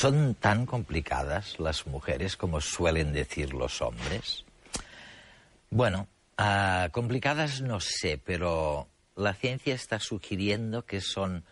[0.00, 4.46] ¿Son tan complicadas las mujeres como suelen decir los hombres?
[5.68, 6.08] Bueno,
[6.38, 11.44] uh, complicadas no sé, pero la ciencia está sugiriendo que son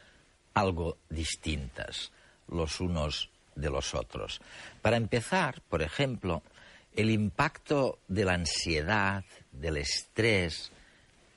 [0.55, 2.11] algo distintas
[2.49, 4.41] los unos de los otros.
[4.81, 6.43] Para empezar, por ejemplo,
[6.97, 10.73] el impacto de la ansiedad, del estrés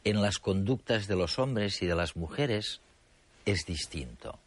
[0.06, 2.80] en las conductas de los hombres y de las mujeres
[3.46, 4.40] es distinto.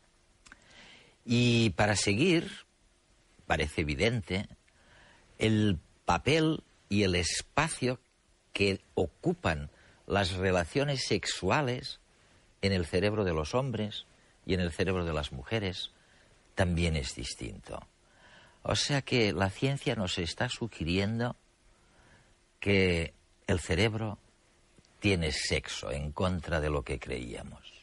[1.24, 2.50] Y para seguir,
[3.46, 4.48] parece evidente,
[5.38, 7.98] el papel y el espacio
[8.52, 9.70] que ocupan
[10.06, 12.00] las relaciones sexuales
[12.62, 14.06] en el cerebro de los hombres
[14.46, 15.90] y en el cerebro de las mujeres
[16.54, 17.86] también es distinto.
[18.62, 21.36] O sea que la ciencia nos está sugiriendo
[22.60, 23.12] que
[23.46, 24.18] el cerebro
[25.00, 27.73] tiene sexo en contra de lo que creíamos.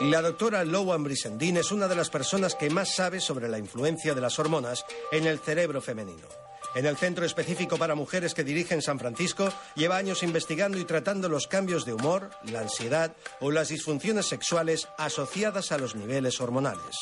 [0.00, 4.14] La doctora Lowan Brisendin es una de las personas que más sabe sobre la influencia
[4.14, 6.26] de las hormonas en el cerebro femenino.
[6.74, 10.84] En el Centro Específico para Mujeres que dirige en San Francisco, lleva años investigando y
[10.84, 16.40] tratando los cambios de humor, la ansiedad o las disfunciones sexuales asociadas a los niveles
[16.40, 16.96] hormonales.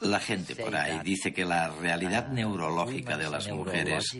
[0.00, 4.16] La gente por ahí dice que la realidad neurológica de las mujeres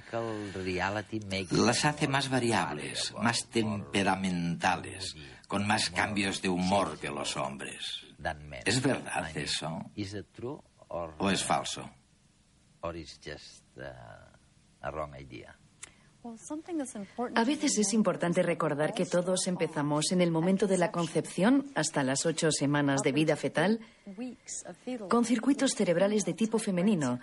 [1.50, 5.14] las hace más variables, más temperamentales,
[5.46, 8.04] con más cambios de humor que los hombres.
[8.64, 9.90] ¿Es verdad eso?
[11.18, 11.88] ¿O es falso?
[17.34, 22.02] A veces es importante recordar que todos empezamos en el momento de la concepción hasta
[22.02, 23.80] las ocho semanas de vida fetal
[25.08, 27.20] con circuitos cerebrales de tipo femenino,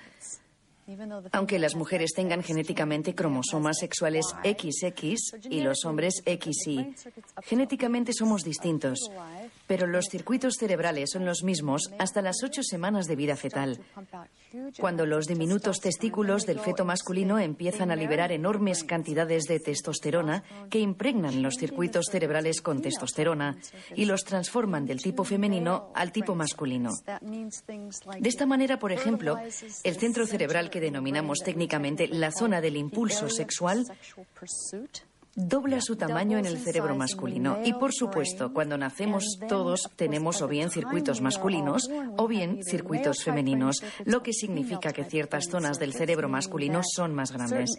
[1.31, 6.95] aunque las mujeres tengan genéticamente cromosomas sexuales XX y los hombres XY,
[7.43, 8.99] genéticamente somos distintos,
[9.67, 13.79] pero los circuitos cerebrales son los mismos hasta las ocho semanas de vida fetal.
[14.79, 20.79] Cuando los diminutos testículos del feto masculino empiezan a liberar enormes cantidades de testosterona que
[20.79, 23.57] impregnan los circuitos cerebrales con testosterona
[23.95, 26.91] y los transforman del tipo femenino al tipo masculino.
[28.19, 29.37] De esta manera, por ejemplo,
[29.83, 33.85] el centro cerebral que denominamos técnicamente la zona del impulso sexual
[35.35, 37.59] dobla su tamaño en el cerebro masculino.
[37.63, 43.83] Y por supuesto, cuando nacemos todos tenemos o bien circuitos masculinos o bien circuitos femeninos,
[44.05, 47.71] lo que significa que ciertas zonas del cerebro masculino son más grandes.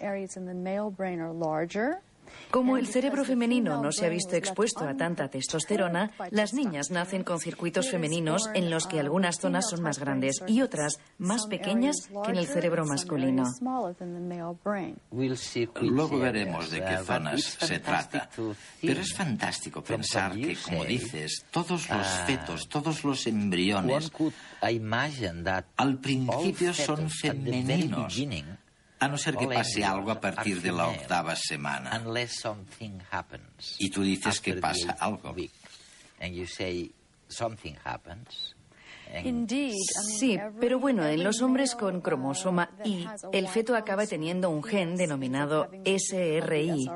[2.50, 7.24] Como el cerebro femenino no se ha visto expuesto a tanta testosterona, las niñas nacen
[7.24, 11.96] con circuitos femeninos en los que algunas zonas son más grandes y otras más pequeñas
[12.24, 13.44] que en el cerebro masculino.
[15.80, 18.30] Luego veremos de qué zonas se trata.
[18.80, 24.10] Pero es fantástico pensar que, como dices, todos los fetos, todos los embriones,
[25.76, 28.16] al principio son femeninos.
[29.06, 31.90] A no ser que pase algo a partir de la octava semana.
[33.78, 35.32] Y tú dices que pasa algo.
[40.18, 44.96] Sí, pero bueno, en los hombres con cromosoma Y, el feto acaba teniendo un gen
[44.96, 46.88] denominado SRI,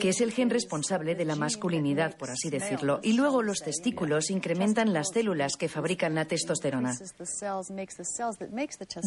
[0.00, 3.00] que es el gen responsable de la masculinidad, por así decirlo.
[3.02, 6.94] Y luego los testículos incrementan las células que fabrican la testosterona.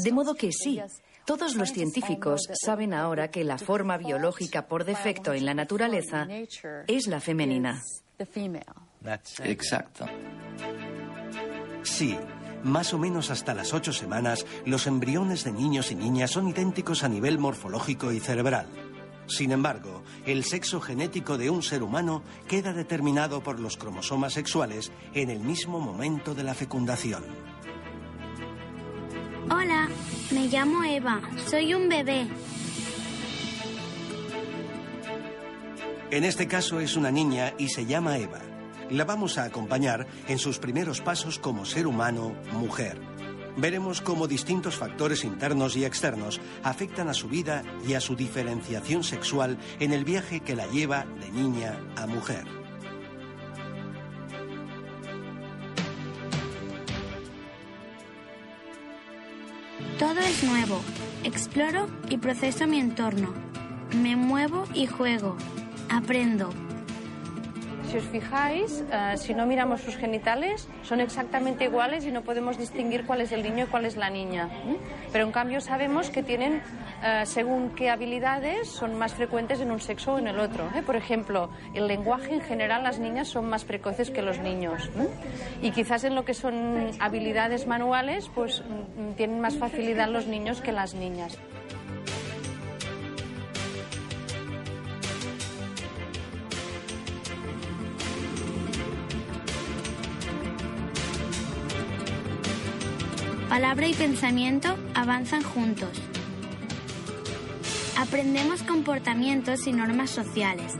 [0.03, 0.79] De modo que sí,
[1.25, 6.27] todos los científicos saben ahora que la forma biológica por defecto en la naturaleza
[6.87, 7.81] es la femenina.
[9.43, 10.05] Exacto.
[11.87, 12.15] Sí,
[12.63, 17.03] más o menos hasta las ocho semanas, los embriones de niños y niñas son idénticos
[17.03, 18.67] a nivel morfológico y cerebral.
[19.25, 24.91] Sin embargo, el sexo genético de un ser humano queda determinado por los cromosomas sexuales
[25.13, 27.23] en el mismo momento de la fecundación.
[29.49, 29.87] Hola,
[30.31, 32.27] me llamo Eva, soy un bebé.
[36.11, 38.41] En este caso es una niña y se llama Eva
[38.89, 42.99] la vamos a acompañar en sus primeros pasos como ser humano, mujer.
[43.57, 49.03] Veremos cómo distintos factores internos y externos afectan a su vida y a su diferenciación
[49.03, 52.45] sexual en el viaje que la lleva de niña a mujer.
[59.97, 60.79] Todo es nuevo.
[61.23, 63.33] Exploro y proceso mi entorno.
[63.95, 65.35] Me muevo y juego.
[65.89, 66.66] Aprendo.
[67.87, 72.57] Si os fijáis, eh, si no miramos sus genitales, son exactamente iguales y no podemos
[72.57, 74.49] distinguir cuál es el niño y cuál es la niña.
[75.13, 76.61] Pero en cambio sabemos que tienen,
[77.01, 80.69] eh, según qué habilidades, son más frecuentes en un sexo o en el otro.
[80.75, 80.81] ¿eh?
[80.85, 84.89] Por ejemplo, el lenguaje en general las niñas son más precoces que los niños.
[85.61, 90.59] Y quizás en lo que son habilidades manuales, pues mm, tienen más facilidad los niños
[90.59, 91.37] que las niñas.
[103.57, 105.89] Palabra y pensamiento avanzan juntos.
[107.97, 110.75] Aprendemos comportamientos y normas sociales.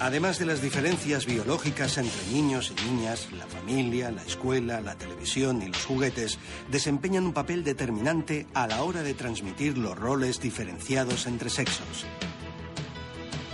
[0.00, 5.62] Además de las diferencias biológicas entre niños y niñas, la familia, la escuela, la televisión
[5.62, 6.38] y los juguetes
[6.70, 12.04] desempeñan un papel determinante a la hora de transmitir los roles diferenciados entre sexos.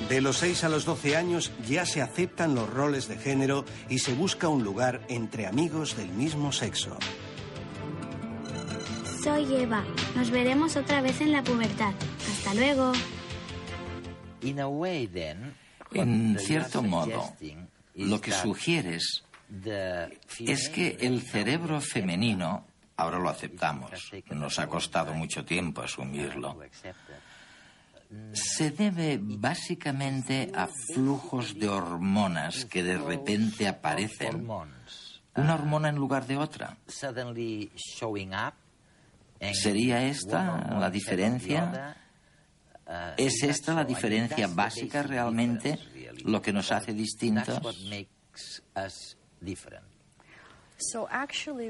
[0.09, 3.99] De los 6 a los 12 años ya se aceptan los roles de género y
[3.99, 6.97] se busca un lugar entre amigos del mismo sexo.
[9.23, 9.85] Soy Eva.
[10.17, 11.93] Nos veremos otra vez en la pubertad.
[12.31, 12.93] Hasta luego.
[15.93, 17.35] En cierto modo,
[17.95, 19.25] lo que sugieres
[20.39, 22.67] es que el cerebro femenino,
[22.97, 23.91] ahora lo aceptamos,
[24.31, 26.59] nos ha costado mucho tiempo asumirlo,
[28.33, 34.49] se debe básicamente a flujos de hormonas que de repente aparecen.
[35.35, 36.77] Una hormona en lugar de otra.
[39.53, 41.97] ¿Sería esta la diferencia?
[43.17, 45.79] ¿Es esta la diferencia básica realmente
[46.25, 47.61] lo que nos hace distintos?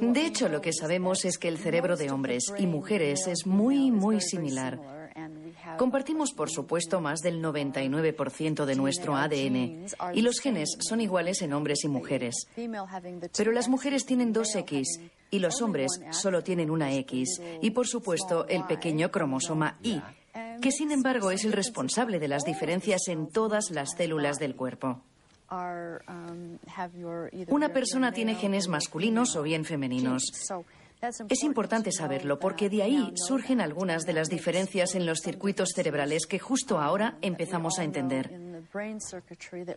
[0.01, 3.91] De hecho, lo que sabemos es que el cerebro de hombres y mujeres es muy,
[3.91, 4.98] muy similar.
[5.77, 11.53] Compartimos, por supuesto, más del 99% de nuestro ADN y los genes son iguales en
[11.53, 12.47] hombres y mujeres.
[13.37, 15.01] Pero las mujeres tienen dos X
[15.31, 20.01] y los hombres solo tienen una X y, por supuesto, el pequeño cromosoma Y,
[20.61, 25.03] que sin embargo es el responsable de las diferencias en todas las células del cuerpo.
[27.49, 30.25] Una persona tiene genes masculinos o bien femeninos.
[31.29, 36.27] Es importante saberlo porque de ahí surgen algunas de las diferencias en los circuitos cerebrales
[36.27, 38.31] que justo ahora empezamos a entender.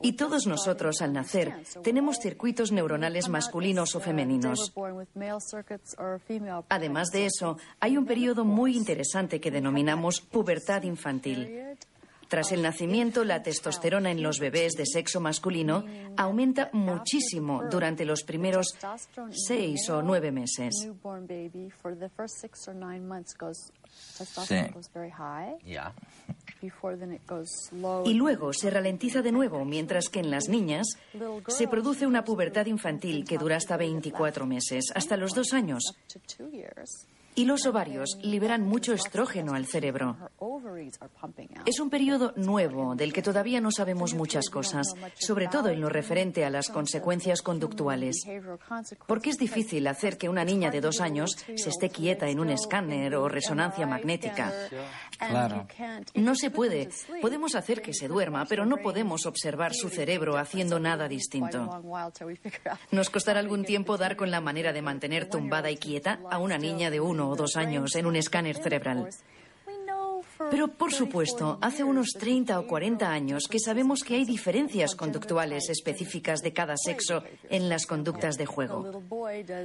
[0.02, 1.54] Y todos nosotros al nacer
[1.84, 4.74] tenemos circuitos neuronales masculinos o femeninos.
[6.70, 11.78] Además de eso, hay un periodo muy interesante que denominamos pubertad infantil.
[12.32, 15.84] Tras el nacimiento, la testosterona en los bebés de sexo masculino
[16.16, 18.68] aumenta muchísimo durante los primeros
[19.32, 20.88] seis o nueve meses.
[28.06, 30.88] Y luego se ralentiza de nuevo, mientras que en las niñas
[31.50, 35.84] se produce una pubertad infantil que dura hasta 24 meses, hasta los dos años.
[37.34, 40.18] Y los ovarios liberan mucho estrógeno al cerebro.
[41.66, 45.90] Es un periodo nuevo del que todavía no sabemos muchas cosas, sobre todo en lo
[45.90, 48.26] referente a las consecuencias conductuales.
[49.08, 52.50] Porque es difícil hacer que una niña de dos años se esté quieta en un
[52.50, 54.52] escáner o resonancia magnética.
[55.18, 55.68] Claro.
[56.16, 56.90] No se puede.
[57.22, 61.82] Podemos hacer que se duerma, pero no podemos observar su cerebro haciendo nada distinto.
[62.92, 66.58] Nos costará algún tiempo dar con la manera de mantener tumbada y quieta a una
[66.58, 69.10] niña de uno o dos años en un escáner cerebral.
[70.50, 75.70] Pero, por supuesto, hace unos 30 o 40 años que sabemos que hay diferencias conductuales
[75.70, 79.04] específicas de cada sexo en las conductas de juego.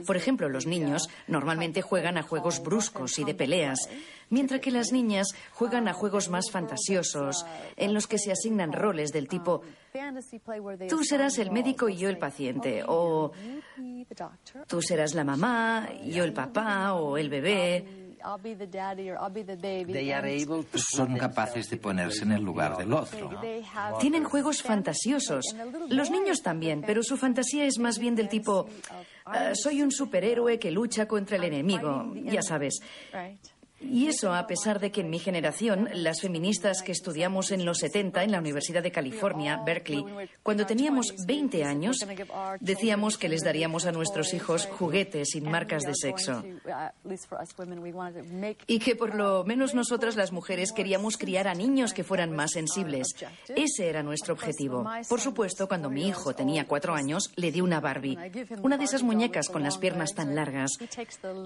[0.07, 3.79] Por ejemplo, los niños normalmente juegan a juegos bruscos y de peleas,
[4.29, 7.47] mientras que las niñas juegan a juegos más fantasiosos,
[7.77, 9.63] en los que se asignan roles del tipo
[10.89, 13.33] tú serás el médico y yo el paciente, o
[14.67, 17.85] tú serás la mamá, yo el papá o el bebé.
[20.75, 23.31] Son capaces de ponerse en el lugar del otro.
[24.01, 25.45] Tienen juegos fantasiosos.
[25.89, 28.67] Los niños también, pero su fantasía es más bien del tipo,
[29.27, 32.81] ah, soy un superhéroe que lucha contra el enemigo, ya sabes.
[33.91, 37.79] Y eso a pesar de que en mi generación, las feministas que estudiamos en los
[37.79, 40.05] 70 en la Universidad de California, Berkeley,
[40.43, 41.99] cuando teníamos 20 años,
[42.61, 46.43] decíamos que les daríamos a nuestros hijos juguetes sin marcas de sexo.
[48.67, 52.53] Y que por lo menos nosotras las mujeres queríamos criar a niños que fueran más
[52.53, 53.09] sensibles.
[53.49, 54.85] Ese era nuestro objetivo.
[55.09, 58.19] Por supuesto, cuando mi hijo tenía cuatro años, le di una Barbie,
[58.63, 60.73] una de esas muñecas con las piernas tan largas,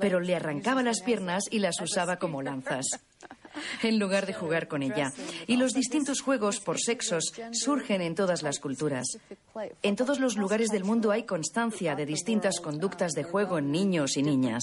[0.00, 2.86] pero le arrancaba las piernas y las usaba como lanzas.
[3.82, 5.12] en lugar de jugar con ella.
[5.46, 9.06] Y los distintos juegos por sexos surgen en todas las culturas.
[9.82, 14.16] En todos los lugares del mundo hay constancia de distintas conductas de juego en niños
[14.16, 14.62] y niñas.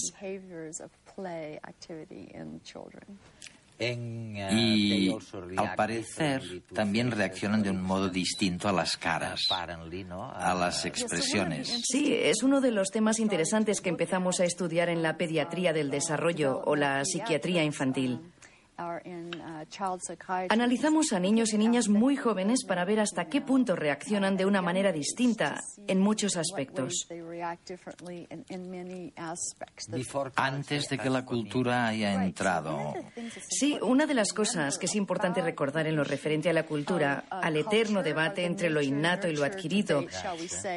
[3.80, 5.14] Eh, y
[5.56, 6.42] al parecer
[6.72, 11.82] también reaccionan de un modo distinto a las caras, a las expresiones.
[11.84, 15.90] Sí, es uno de los temas interesantes que empezamos a estudiar en la pediatría del
[15.90, 18.20] desarrollo o la psiquiatría infantil.
[18.78, 19.00] Uh,
[20.50, 24.62] Analizamos a niños y niñas muy jóvenes para ver hasta qué punto reaccionan de una
[24.62, 27.08] manera distinta en muchos aspectos.
[30.36, 32.94] Antes de que la cultura haya entrado.
[33.48, 37.24] Sí, una de las cosas que es importante recordar en lo referente a la cultura,
[37.32, 40.04] uh, al eterno debate entre lo innato y lo adquirido,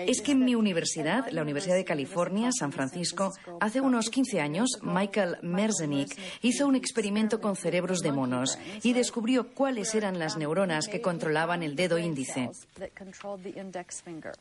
[0.08, 4.80] es que en mi universidad, la Universidad de California, San Francisco, hace unos 15 años,
[4.82, 10.88] Michael Merzenich hizo un experimento con cerebros de monos y descubrió cuáles eran las neuronas
[10.88, 12.50] que controlaban el dedo índice.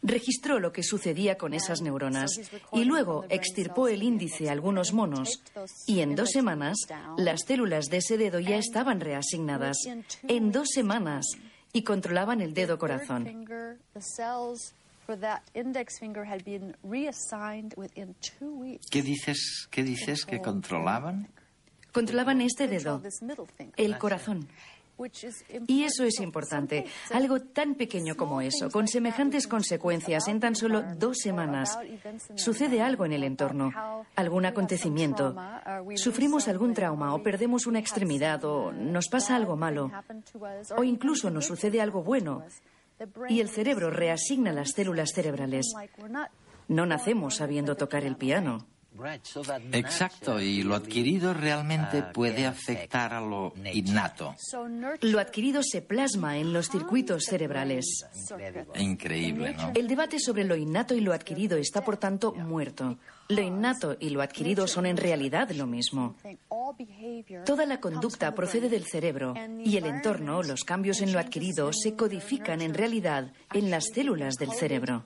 [0.02, 2.30] Registró lo que sucedía con esas neuronas
[2.72, 5.42] y luego extirpó el índice a algunos monos
[5.86, 6.78] y en dos semanas
[7.16, 9.76] las células de ese dedo ya estaban reasignadas.
[10.28, 11.26] En dos semanas
[11.72, 13.24] y controlaban el dedo corazón.
[18.90, 21.28] ¿Qué dices, qué dices que controlaban?
[21.92, 23.02] Controlaban este dedo,
[23.76, 24.48] el corazón.
[25.66, 26.84] Y eso es importante.
[27.12, 31.78] Algo tan pequeño como eso, con semejantes consecuencias en tan solo dos semanas.
[32.34, 33.72] Sucede algo en el entorno,
[34.14, 35.34] algún acontecimiento.
[35.94, 39.90] Sufrimos algún trauma o perdemos una extremidad o nos pasa algo malo.
[40.76, 42.44] O incluso nos sucede algo bueno.
[43.28, 45.72] Y el cerebro reasigna las células cerebrales.
[46.68, 48.66] No nacemos sabiendo tocar el piano.
[49.72, 54.34] Exacto, y lo adquirido realmente puede afectar a lo innato.
[55.00, 58.04] Lo adquirido se plasma en los circuitos cerebrales.
[58.76, 59.72] Increíble, ¿no?
[59.74, 62.98] El debate sobre lo innato y lo adquirido está, por tanto, muerto.
[63.28, 66.16] Lo innato y lo adquirido son en realidad lo mismo.
[67.46, 71.94] Toda la conducta procede del cerebro y el entorno, los cambios en lo adquirido, se
[71.94, 75.04] codifican en realidad en las células del cerebro.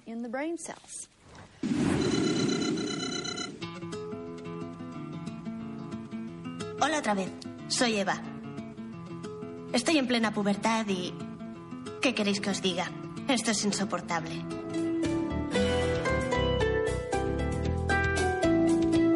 [6.80, 7.30] Hola otra vez,
[7.68, 8.20] soy Eva.
[9.72, 11.14] Estoy en plena pubertad y...
[12.02, 12.90] ¿Qué queréis que os diga?
[13.28, 14.34] Esto es insoportable.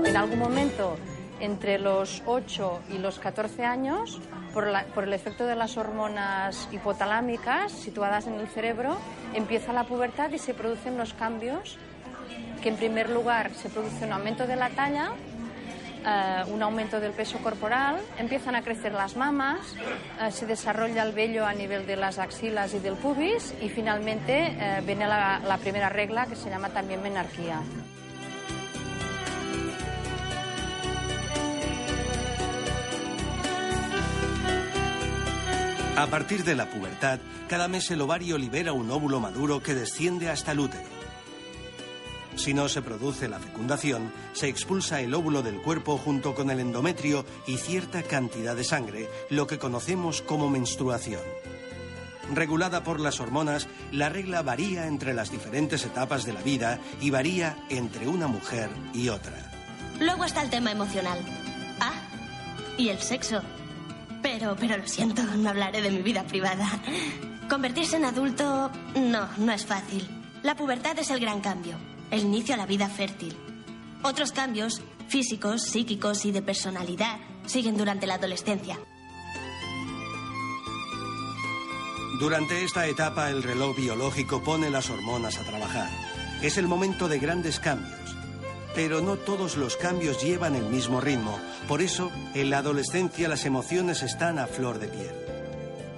[0.05, 0.97] En algún momento,
[1.41, 4.21] entre los 8 y los 14 años,
[4.55, 8.97] por, por, el efecto de las hormonas hipotalámicas situadas en el cerebro,
[9.35, 11.77] empieza la pubertad y se producen los cambios
[12.63, 15.13] que en primer lugar se produce un aumento de la talla
[16.05, 19.59] eh, un aumento del peso corporal, empiezan a crecer las mamas,
[20.21, 24.57] eh, se desarrolla el vello a nivel de las axilas y del pubis y finalmente
[24.59, 27.61] eh, viene la, la primera regla que se llama también menarquía.
[35.97, 40.31] A partir de la pubertad, cada mes el ovario libera un óvulo maduro que desciende
[40.31, 40.98] hasta el útero.
[42.39, 46.61] Si no se produce la fecundación, se expulsa el óvulo del cuerpo junto con el
[46.61, 51.21] endometrio y cierta cantidad de sangre, lo que conocemos como menstruación.
[52.33, 57.11] Regulada por las hormonas, la regla varía entre las diferentes etapas de la vida y
[57.11, 59.51] varía entre una mujer y otra.
[59.99, 61.19] Luego está el tema emocional.
[61.81, 62.01] Ah,
[62.77, 63.43] y el sexo.
[64.23, 66.69] Pero, pero lo siento, no hablaré de mi vida privada.
[67.51, 70.09] Convertirse en adulto, no, no es fácil.
[70.45, 71.77] La pubertad es el gran cambio
[72.11, 73.37] el inicio a la vida fértil.
[74.03, 78.79] Otros cambios, físicos, psíquicos y de personalidad, siguen durante la adolescencia.
[82.19, 85.89] Durante esta etapa el reloj biológico pone las hormonas a trabajar.
[86.43, 88.17] Es el momento de grandes cambios.
[88.75, 91.39] Pero no todos los cambios llevan el mismo ritmo.
[91.69, 95.15] Por eso, en la adolescencia las emociones están a flor de piel.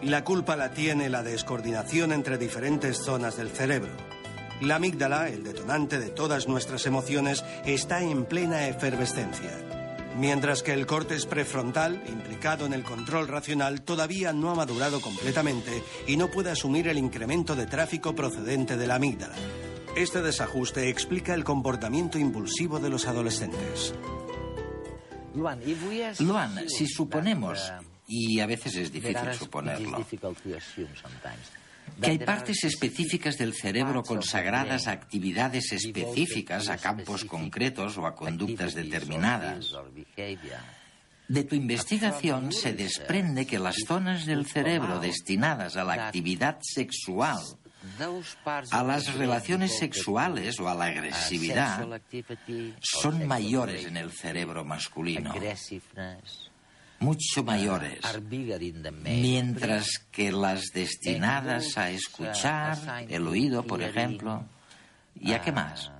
[0.02, 3.92] La culpa la tiene la descoordinación entre diferentes zonas del cerebro.
[4.60, 9.58] La amígdala, el detonante de todas nuestras emociones, está en plena efervescencia.
[10.18, 15.82] Mientras que el córtex prefrontal, implicado en el control racional, todavía no ha madurado completamente
[16.06, 19.34] y no puede asumir el incremento de tráfico procedente de la amígdala.
[19.96, 23.94] Este desajuste explica el comportamiento impulsivo de los adolescentes.
[25.34, 25.60] Luan,
[26.68, 27.72] si suponemos,
[28.06, 30.04] y a veces es difícil suponerlo,
[32.00, 38.14] que hay partes específicas del cerebro consagradas a actividades específicas, a campos concretos o a
[38.14, 39.74] conductas determinadas.
[41.28, 47.38] De tu investigación se desprende que las zonas del cerebro destinadas a la actividad sexual,
[48.72, 51.86] a las relaciones sexuales o a la agresividad,
[52.80, 55.32] son mayores en el cerebro masculino
[57.00, 58.00] mucho mayores,
[59.02, 64.44] mientras que las destinadas a escuchar, el oído, por ejemplo,
[65.14, 65.90] ¿y a qué más?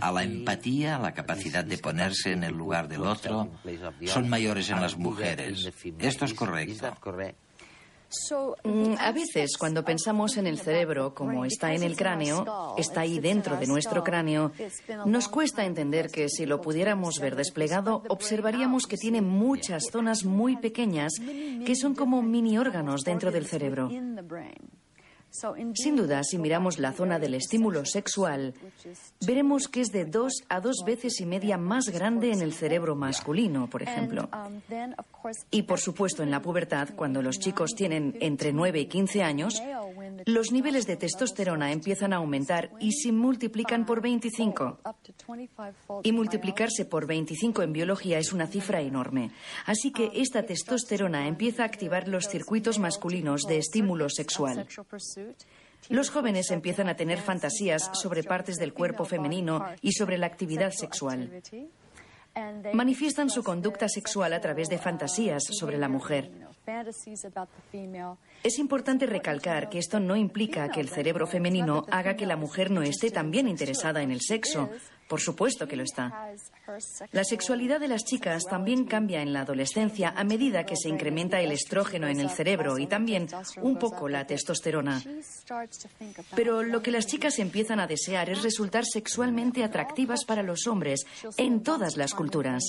[0.00, 3.50] A la empatía, a la capacidad de ponerse en el lugar del otro,
[4.06, 5.68] son mayores en las mujeres.
[5.98, 6.96] Esto es correcto.
[8.64, 13.20] Mm, a veces, cuando pensamos en el cerebro como está en el cráneo, está ahí
[13.20, 14.52] dentro de nuestro cráneo,
[15.06, 20.56] nos cuesta entender que si lo pudiéramos ver desplegado, observaríamos que tiene muchas zonas muy
[20.56, 23.88] pequeñas que son como mini órganos dentro del cerebro.
[25.74, 28.54] Sin duda, si miramos la zona del estímulo sexual,
[29.24, 32.96] veremos que es de dos a dos veces y media más grande en el cerebro
[32.96, 34.28] masculino, por ejemplo.
[35.50, 39.62] Y por supuesto, en la pubertad, cuando los chicos tienen entre 9 y 15 años,
[40.26, 44.78] los niveles de testosterona empiezan a aumentar y se multiplican por 25.
[46.02, 49.30] Y multiplicarse por 25 en biología es una cifra enorme.
[49.66, 54.66] Así que esta testosterona empieza a activar los circuitos masculinos de estímulo sexual.
[55.88, 60.72] Los jóvenes empiezan a tener fantasías sobre partes del cuerpo femenino y sobre la actividad
[60.72, 61.42] sexual.
[62.72, 66.30] Manifiestan su conducta sexual a través de fantasías sobre la mujer.
[68.42, 72.70] Es importante recalcar que esto no implica que el cerebro femenino haga que la mujer
[72.70, 74.70] no esté también interesada en el sexo,
[75.10, 76.32] por supuesto que lo está.
[77.10, 81.40] La sexualidad de las chicas también cambia en la adolescencia a medida que se incrementa
[81.40, 83.26] el estrógeno en el cerebro y también
[83.60, 85.02] un poco la testosterona.
[86.36, 91.04] Pero lo que las chicas empiezan a desear es resultar sexualmente atractivas para los hombres
[91.36, 92.62] en todas las culturas.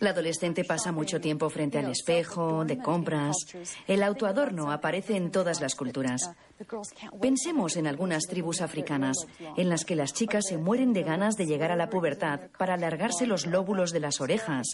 [0.00, 3.36] La adolescente pasa mucho tiempo frente al espejo, de compras.
[3.86, 6.30] El autoadorno aparece en todas las culturas.
[7.20, 9.18] Pensemos en algunas tribus africanas
[9.58, 12.74] en las que las chicas se mueren de ganas de llegar a la pubertad para
[12.74, 14.66] alargarse los lóbulos de las orejas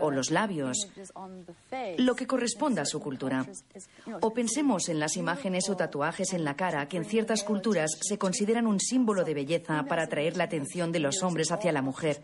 [0.00, 0.88] o los labios,
[1.98, 3.44] lo que corresponda a su cultura.
[4.20, 8.18] O pensemos en las imágenes o tatuajes en la cara que en ciertas culturas se
[8.18, 12.22] consideran un símbolo de belleza para atraer la atención de los hombres hacia la mujer.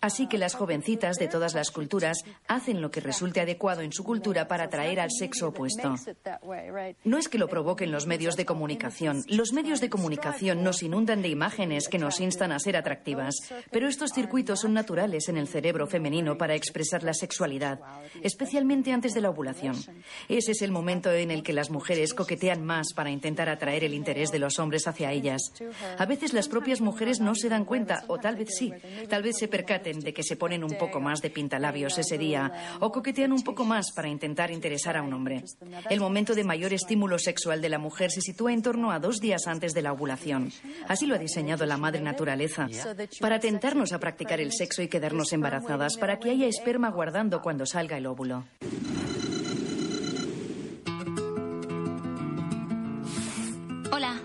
[0.00, 4.04] Así que las jovencitas de todas las culturas hacen lo que resulte adecuado en su
[4.04, 5.94] cultura para atraer al sexo opuesto.
[7.04, 9.24] No es que lo provoquen los medios de comunicación.
[9.28, 13.34] Los medios de comunicación nos inundan de imágenes que nos instan a ser atractivas,
[13.70, 17.80] pero estos circuitos son naturales en el cerebro femenino para expresar la sexualidad,
[18.22, 19.76] especialmente antes de la ovulación.
[20.28, 23.94] Ese es el momento en el que las mujeres coquetean más para intentar atraer el
[23.94, 25.40] interés de los hombres hacia ellas.
[25.98, 28.72] A veces las propias mujeres no se dan cuenta, o tal vez sí,
[29.08, 32.52] tal vez se percaten de que se ponen un poco más de pintalabios ese día
[32.80, 35.44] o coquetean un poco más para intentar interesar a un hombre.
[35.88, 39.20] El momento de mayor estímulo sexual de la mujer se sitúa en torno a dos
[39.20, 40.50] días antes de la ovulación.
[40.88, 42.66] Así lo ha diseñado la madre naturaleza,
[43.20, 47.66] para tentarnos a practicar el sexo y quedarnos embarazadas, para que haya esperma guardando cuando
[47.66, 48.44] salga el óvulo.
[53.92, 54.20] Hola,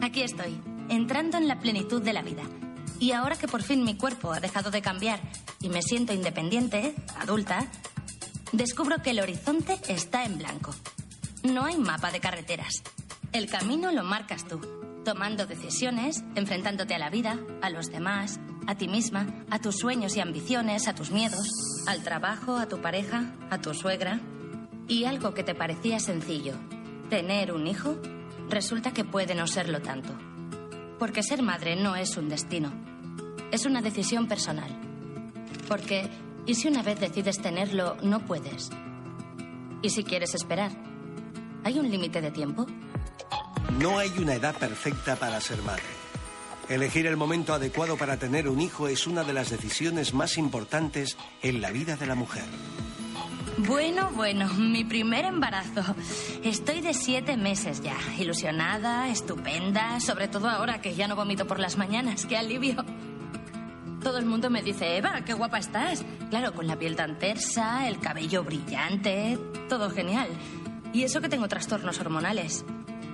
[0.00, 2.42] aquí estoy, entrando en la plenitud de la vida.
[2.98, 5.20] Y ahora que por fin mi cuerpo ha dejado de cambiar
[5.60, 7.66] y me siento independiente, adulta,
[8.52, 10.74] descubro que el horizonte está en blanco.
[11.42, 12.82] No hay mapa de carreteras.
[13.32, 14.60] El camino lo marcas tú,
[15.04, 20.16] tomando decisiones, enfrentándote a la vida, a los demás, a ti misma, a tus sueños
[20.16, 21.48] y ambiciones, a tus miedos,
[21.86, 24.20] al trabajo, a tu pareja, a tu suegra.
[24.88, 26.54] Y algo que te parecía sencillo,
[27.10, 27.96] tener un hijo,
[28.48, 30.16] resulta que puede no serlo tanto.
[30.98, 32.72] Porque ser madre no es un destino,
[33.50, 34.70] es una decisión personal.
[35.68, 36.08] Porque,
[36.46, 38.70] ¿y si una vez decides tenerlo, no puedes?
[39.82, 40.70] ¿Y si quieres esperar?
[41.64, 42.66] ¿Hay un límite de tiempo?
[43.78, 45.82] No hay una edad perfecta para ser madre.
[46.68, 51.16] Elegir el momento adecuado para tener un hijo es una de las decisiones más importantes
[51.42, 52.44] en la vida de la mujer.
[53.58, 55.82] Bueno, bueno, mi primer embarazo.
[56.44, 57.96] Estoy de siete meses ya.
[58.18, 62.26] Ilusionada, estupenda, sobre todo ahora que ya no vomito por las mañanas.
[62.26, 62.84] ¡Qué alivio!
[64.02, 66.04] Todo el mundo me dice, Eva, qué guapa estás.
[66.28, 69.38] Claro, con la piel tan tersa, el cabello brillante,
[69.70, 70.28] todo genial.
[70.92, 72.64] Y eso que tengo trastornos hormonales.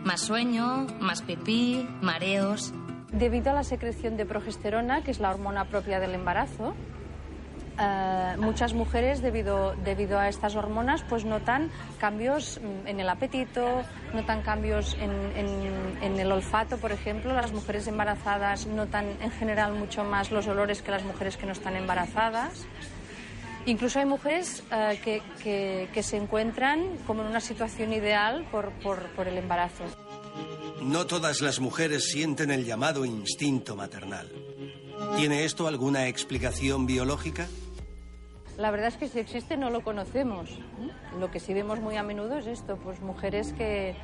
[0.05, 2.75] Más sueño, más pipí, mareos.
[3.13, 6.75] Debido a la secreción de progesterona, que es la hormona propia del embarazo,
[7.83, 13.83] eh, muchas mujeres debido, debido a estas hormonas pues notan cambios mm, en el apetito,
[14.15, 17.33] notan cambios en, el olfato, por ejemplo.
[17.33, 21.53] Las mujeres embarazadas notan en general mucho más los olores que las mujeres que no
[21.53, 22.67] están embarazadas.
[23.67, 29.29] Incluso hay mujeres eh, que, que, se encuentran como en una situación ideal por, por
[29.29, 29.85] el embarazo.
[30.83, 34.29] No todas las mujeres sienten el llamado instinto maternal.
[35.17, 37.47] ¿Tiene esto alguna explicación biológica?
[38.59, 40.59] La verdad es que si existe no lo conocemos.
[41.19, 43.95] Lo que sí vemos muy a menudo es esto, pues mujeres que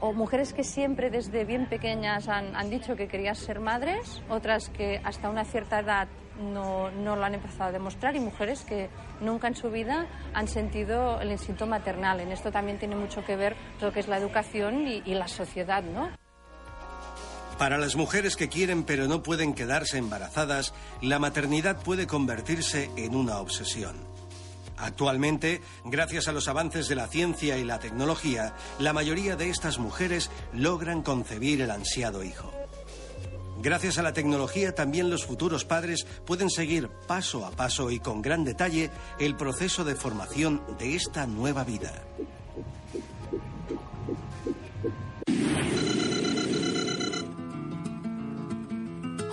[0.00, 4.68] o mujeres que siempre desde bien pequeñas han, han dicho que querían ser madres, otras
[4.68, 6.06] que hasta una cierta edad
[6.40, 10.46] no, no, lo han empezado a demostrar y mujeres que nunca en su vida han
[10.46, 12.20] sentido el instinto maternal.
[12.20, 15.26] En esto también tiene mucho que ver lo que es la educación y, y la
[15.26, 16.10] sociedad, ¿no?
[17.58, 23.16] Para las mujeres que quieren pero no pueden quedarse embarazadas, la maternidad puede convertirse en
[23.16, 23.96] una obsesión.
[24.76, 29.80] Actualmente, gracias a los avances de la ciencia y la tecnología, la mayoría de estas
[29.80, 32.52] mujeres logran concebir el ansiado hijo.
[33.60, 38.22] Gracias a la tecnología, también los futuros padres pueden seguir paso a paso y con
[38.22, 41.92] gran detalle el proceso de formación de esta nueva vida.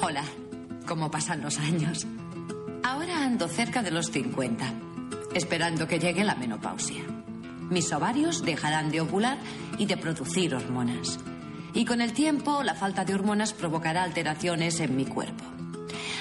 [0.01, 0.23] Hola,
[0.88, 2.05] ¿cómo pasan los años?
[2.84, 4.73] Ahora ando cerca de los 50,
[5.34, 7.03] esperando que llegue la menopausia.
[7.69, 9.38] Mis ovarios dejarán de ovular
[9.77, 11.19] y de producir hormonas.
[11.73, 15.43] Y con el tiempo, la falta de hormonas provocará alteraciones en mi cuerpo.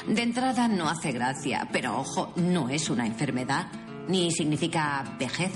[0.07, 3.67] De entrada no hace gracia, pero ojo, no es una enfermedad,
[4.09, 5.53] ni significa vejez.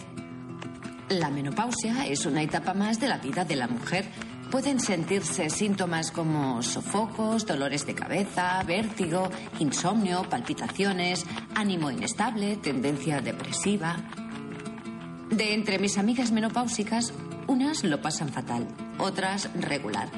[1.08, 4.06] La menopausia es una etapa más de la vida de la mujer
[4.50, 13.96] Pueden sentirse síntomas como sofocos, dolores de cabeza, vértigo, insomnio, palpitaciones, ánimo inestable, tendencia depresiva.
[15.28, 17.12] De entre mis amigas menopáusicas,
[17.46, 18.66] unas lo pasan fatal,
[18.98, 20.08] otras regular.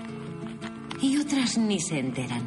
[1.01, 2.47] Y otras ni se enteran.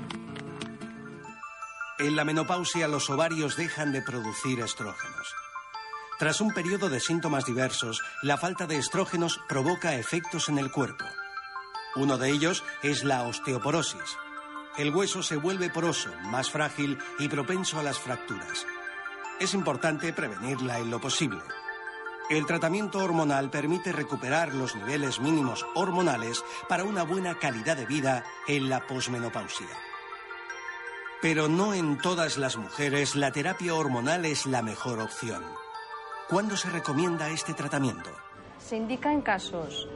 [2.00, 5.28] En la menopausia los ovarios dejan de producir estrógenos.
[6.18, 11.04] Tras un periodo de síntomas diversos, la falta de estrógenos provoca efectos en el cuerpo.
[11.96, 14.18] Uno de ellos es la osteoporosis.
[14.78, 18.66] El hueso se vuelve poroso, más frágil y propenso a las fracturas.
[19.40, 21.42] Es importante prevenirla en lo posible.
[22.30, 28.24] El tratamiento hormonal permite recuperar los niveles mínimos hormonales para una buena calidad de vida
[28.48, 29.68] en la posmenopausia.
[31.22, 35.44] Pero no en todas las mujeres la terapia hormonal es la mejor opción.
[36.30, 38.10] ¿Cuándo se recomienda este tratamiento?
[38.58, 39.88] Se indica en casos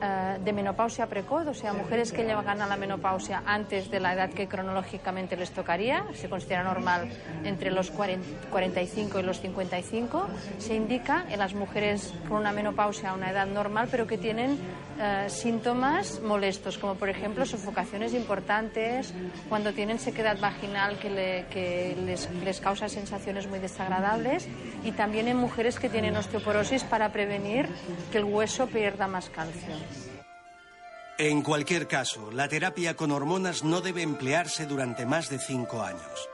[0.00, 4.12] eh, de menopausia precoz, o sea, mujeres que llegan a la menopausia antes de la
[4.12, 7.08] edad que cronológicamente les tocaría, se considera normal
[7.44, 10.26] entre los 45 y los 55,
[10.58, 14.58] se indica en las mujeres con una menopausia a una edad normal, pero que tienen
[15.00, 19.14] eh, síntomas molestos, como por ejemplo sofocaciones importantes,
[19.48, 24.48] cuando tienen sequedad vaginal que, que les, les causa sensaciones muy desagradables,
[24.84, 27.68] y también en mujeres que tienen osteoporosis para prevenir
[28.12, 29.85] que el hueso pierda más calcio.
[31.18, 36.28] En cualquier caso, la terapia con hormonas no debe emplearse durante más de cinco años.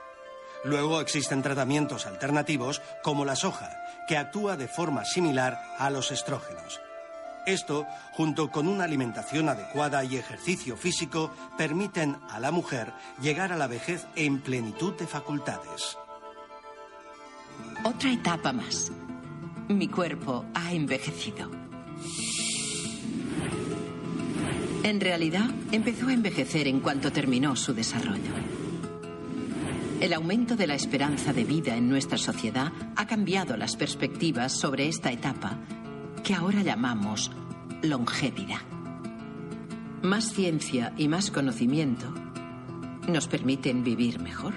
[0.65, 3.69] Luego existen tratamientos alternativos como la soja,
[4.09, 6.81] que actúa de forma similar a los estrógenos.
[7.45, 13.57] Esto, junto con una alimentación adecuada y ejercicio físico, permiten a la mujer llegar a
[13.57, 15.97] la vejez en plenitud de facultades.
[17.85, 18.91] Otra etapa más.
[19.69, 21.49] Mi cuerpo ha envejecido.
[24.83, 28.31] En realidad, empezó a envejecer en cuanto terminó su desarrollo.
[30.01, 34.89] El aumento de la esperanza de vida en nuestra sociedad ha cambiado las perspectivas sobre
[34.89, 35.57] esta etapa
[36.25, 37.31] que ahora llamamos
[37.81, 38.59] longevidad.
[40.01, 42.13] Más ciencia y más conocimiento
[43.07, 44.53] nos permiten vivir mejor.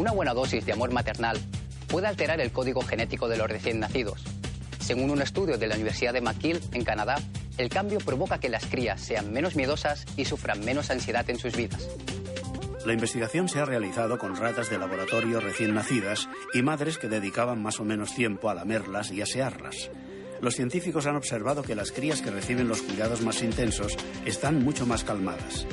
[0.00, 1.38] Una buena dosis de amor maternal
[1.86, 4.24] puede alterar el código genético de los recién nacidos.
[4.78, 7.16] Según un estudio de la Universidad de McGill, en Canadá,
[7.58, 11.54] el cambio provoca que las crías sean menos miedosas y sufran menos ansiedad en sus
[11.54, 11.86] vidas.
[12.86, 17.62] La investigación se ha realizado con ratas de laboratorio recién nacidas y madres que dedicaban
[17.62, 19.90] más o menos tiempo a lamerlas y asearlas.
[20.40, 24.86] Los científicos han observado que las crías que reciben los cuidados más intensos están mucho
[24.86, 25.66] más calmadas.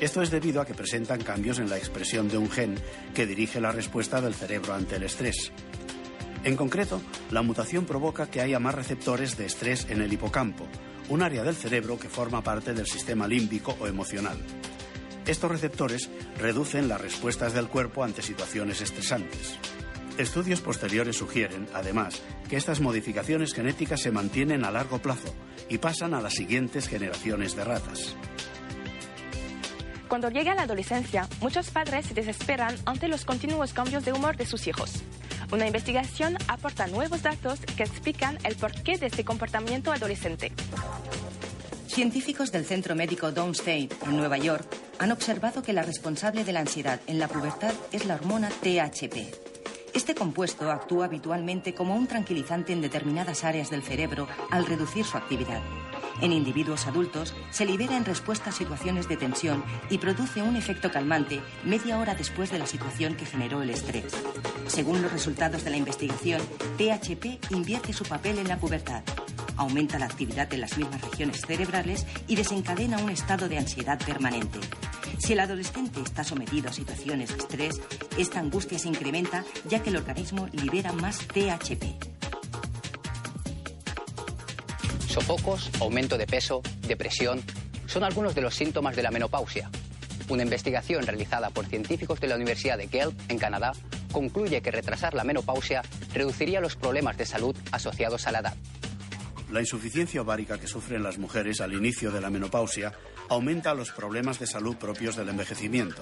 [0.00, 2.76] Esto es debido a que presentan cambios en la expresión de un gen
[3.14, 5.50] que dirige la respuesta del cerebro ante el estrés.
[6.44, 10.68] En concreto, la mutación provoca que haya más receptores de estrés en el hipocampo,
[11.08, 14.38] un área del cerebro que forma parte del sistema límbico o emocional.
[15.26, 16.08] Estos receptores
[16.38, 19.58] reducen las respuestas del cuerpo ante situaciones estresantes.
[20.16, 25.34] Estudios posteriores sugieren, además, que estas modificaciones genéticas se mantienen a largo plazo
[25.68, 28.16] y pasan a las siguientes generaciones de ratas.
[30.08, 34.46] Cuando llega la adolescencia, muchos padres se desesperan ante los continuos cambios de humor de
[34.46, 35.02] sus hijos.
[35.52, 40.52] Una investigación aporta nuevos datos que explican el porqué de este comportamiento adolescente.
[41.86, 44.66] Científicos del Centro Médico Downstate, en Nueva York,
[44.98, 49.48] han observado que la responsable de la ansiedad en la pubertad es la hormona THP.
[49.94, 55.16] Este compuesto actúa habitualmente como un tranquilizante en determinadas áreas del cerebro al reducir su
[55.16, 55.60] actividad.
[56.20, 60.90] En individuos adultos se libera en respuesta a situaciones de tensión y produce un efecto
[60.90, 64.12] calmante media hora después de la situación que generó el estrés.
[64.66, 66.42] Según los resultados de la investigación,
[66.76, 69.02] THP invierte su papel en la pubertad.
[69.56, 74.58] Aumenta la actividad en las mismas regiones cerebrales y desencadena un estado de ansiedad permanente.
[75.18, 77.80] Si el adolescente está sometido a situaciones de estrés,
[78.16, 82.17] esta angustia se incrementa ya que el organismo libera más THP.
[85.18, 87.42] Sofocos, aumento de peso, depresión,
[87.86, 89.68] son algunos de los síntomas de la menopausia.
[90.28, 93.72] Una investigación realizada por científicos de la Universidad de Guelph, en Canadá,
[94.12, 95.82] concluye que retrasar la menopausia
[96.14, 98.56] reduciría los problemas de salud asociados a la edad.
[99.50, 102.92] La insuficiencia ovárica que sufren las mujeres al inicio de la menopausia
[103.28, 106.00] aumenta los problemas de salud propios del envejecimiento.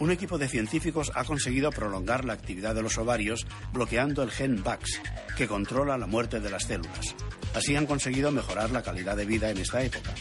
[0.00, 4.64] Un equipo de científicos ha conseguido prolongar la actividad de los ovarios bloqueando el gen
[4.64, 5.00] VAX,
[5.38, 7.14] que controla la muerte de las células.
[7.56, 10.12] Así han conseguido mejorar la calidad de vida en esta época.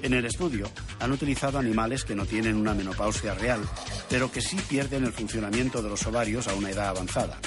[0.00, 0.70] En el estudio
[1.00, 3.60] han utilizado animales que no tienen una menopausia real,
[4.08, 7.40] pero que sí pierden el funcionamiento de los ovarios a una edad avanzada.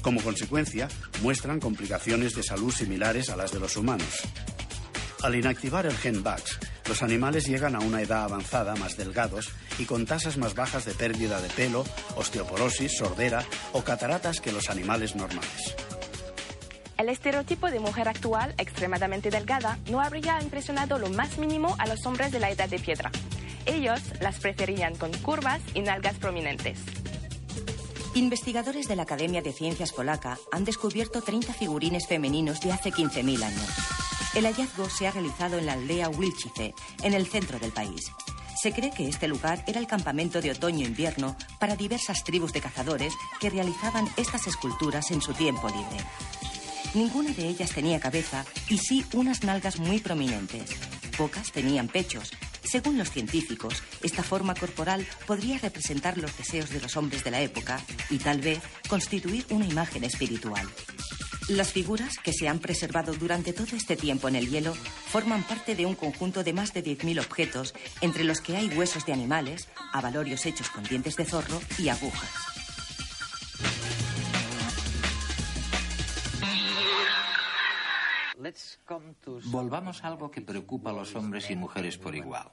[0.00, 0.88] Como consecuencia,
[1.22, 4.22] muestran complicaciones de salud similares a las de los humanos.
[5.22, 9.84] Al inactivar el gen VAX, los animales llegan a una edad avanzada más delgados y
[9.84, 11.84] con tasas más bajas de pérdida de pelo,
[12.16, 15.76] osteoporosis, sordera o cataratas que los animales normales.
[17.02, 22.06] El estereotipo de mujer actual extremadamente delgada no habría impresionado lo más mínimo a los
[22.06, 23.10] hombres de la edad de piedra.
[23.66, 26.78] Ellos las preferían con curvas y nalgas prominentes.
[28.14, 33.42] Investigadores de la Academia de Ciencias Polaca han descubierto 30 figurines femeninos de hace 15.000
[33.42, 33.68] años.
[34.36, 38.12] El hallazgo se ha realizado en la aldea Wilchice, en el centro del país.
[38.62, 43.12] Se cree que este lugar era el campamento de otoño-invierno para diversas tribus de cazadores
[43.40, 45.96] que realizaban estas esculturas en su tiempo libre.
[46.94, 50.70] Ninguna de ellas tenía cabeza y sí unas nalgas muy prominentes.
[51.16, 52.32] Pocas tenían pechos.
[52.62, 57.40] Según los científicos, esta forma corporal podría representar los deseos de los hombres de la
[57.40, 60.68] época y tal vez constituir una imagen espiritual.
[61.48, 65.74] Las figuras, que se han preservado durante todo este tiempo en el hielo, forman parte
[65.74, 69.68] de un conjunto de más de 10.000 objetos, entre los que hay huesos de animales,
[69.92, 72.51] avalorios hechos con dientes de zorro y agujas.
[79.46, 82.50] Volvamos a algo que preocupa a los hombres y mujeres por igual.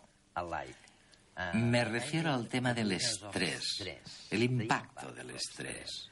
[1.54, 3.84] Me refiero al tema del estrés,
[4.30, 6.10] el impacto del estrés.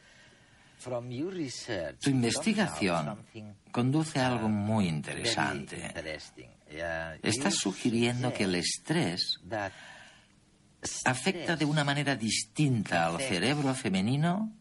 [2.00, 3.26] Tu investigación
[3.72, 5.92] conduce a algo muy interesante.
[7.22, 9.40] Estás sugiriendo que el estrés
[11.06, 14.54] afecta de una manera distinta al cerebro femenino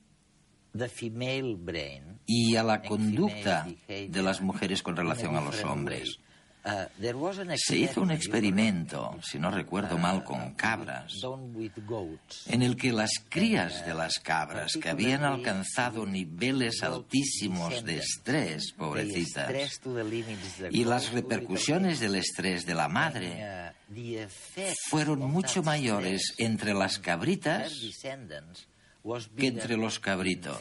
[2.26, 6.18] y a la conducta de las mujeres con relación a los hombres.
[6.66, 6.88] Uh,
[7.54, 11.12] Se hizo un experimento, si no recuerdo mal, con uh, cabras,
[12.48, 18.72] en el que las crías de las cabras que habían alcanzado niveles altísimos de estrés,
[18.72, 19.48] pobrecitas,
[20.72, 23.72] y las repercusiones del estrés de la madre
[24.90, 27.70] fueron mucho mayores entre las cabritas
[29.36, 30.60] que entre los cabritos.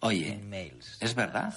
[0.00, 0.40] Oye,
[1.00, 1.54] ¿es verdad?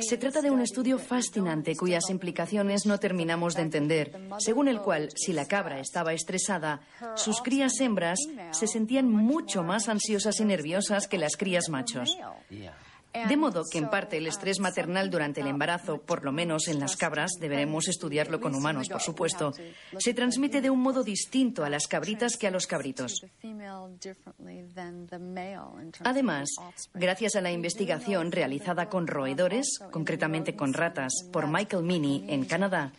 [0.00, 5.10] Se trata de un estudio fascinante cuyas implicaciones no terminamos de entender, según el cual,
[5.14, 6.80] si la cabra estaba estresada,
[7.14, 8.18] sus crías hembras
[8.50, 12.16] se sentían mucho más ansiosas y nerviosas que las crías machos.
[13.26, 16.78] De modo que, en parte, el estrés maternal durante el embarazo, por lo menos en
[16.78, 19.52] las cabras, deberemos estudiarlo con humanos, por supuesto,
[19.98, 23.22] se transmite de un modo distinto a las cabritas que a los cabritos.
[26.04, 26.48] Además,
[26.94, 32.92] gracias a la investigación realizada con roedores, concretamente con ratas, por Michael Meany en Canadá,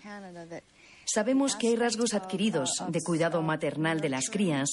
[1.12, 4.69] Sabemos que hay rasgos adquiridos de cuidado maternal de las crías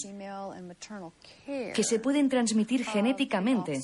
[1.47, 3.81] que se pueden transmitir genéticamente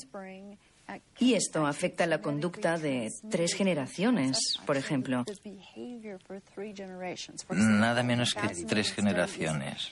[1.19, 5.25] y esto afecta la conducta de tres generaciones, por ejemplo.
[7.51, 9.91] Nada menos que tres generaciones.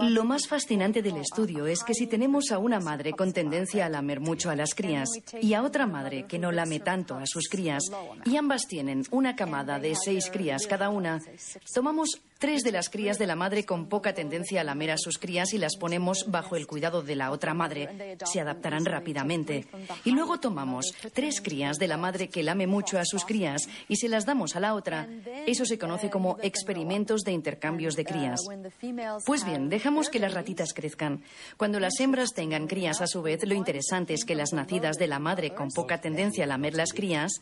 [0.00, 3.88] Lo más fascinante del estudio es que si tenemos a una madre con tendencia a
[3.88, 5.08] lamer mucho a las crías
[5.40, 7.82] y a otra madre que no lame tanto a sus crías,
[8.26, 11.22] y ambas tienen una camada de seis crías cada una,
[11.72, 15.18] tomamos tres de las crías de la madre con poca tendencia a lamer a sus
[15.18, 18.16] crías y las ponemos bajo el cuidado de la otra madre.
[18.24, 19.66] Se adaptarán rápidamente.
[20.04, 23.96] Y luego tomamos tres crías de la madre que lame mucho a sus crías y
[23.96, 25.08] se las damos a la otra.
[25.46, 28.40] Eso se conoce como experimentos de intercambios de crías.
[29.24, 31.22] Pues bien, dejamos que las ratitas crezcan.
[31.56, 35.06] Cuando las hembras tengan crías a su vez, lo interesante es que las nacidas de
[35.06, 37.32] la madre con poca tendencia a lamer las crías,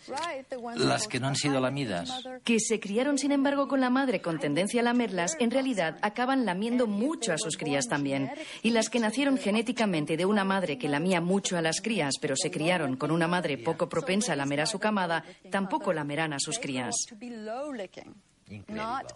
[0.77, 2.11] las que no han sido lamidas,
[2.45, 6.45] que se criaron sin embargo con la madre con tendencia a lamerlas, en realidad acaban
[6.45, 8.31] lamiendo mucho a sus crías también.
[8.63, 12.37] Y las que nacieron genéticamente de una madre que lamía mucho a las crías, pero
[12.37, 16.39] se criaron con una madre poco propensa a lamer a su camada, tampoco lamerán a
[16.39, 16.95] sus crías.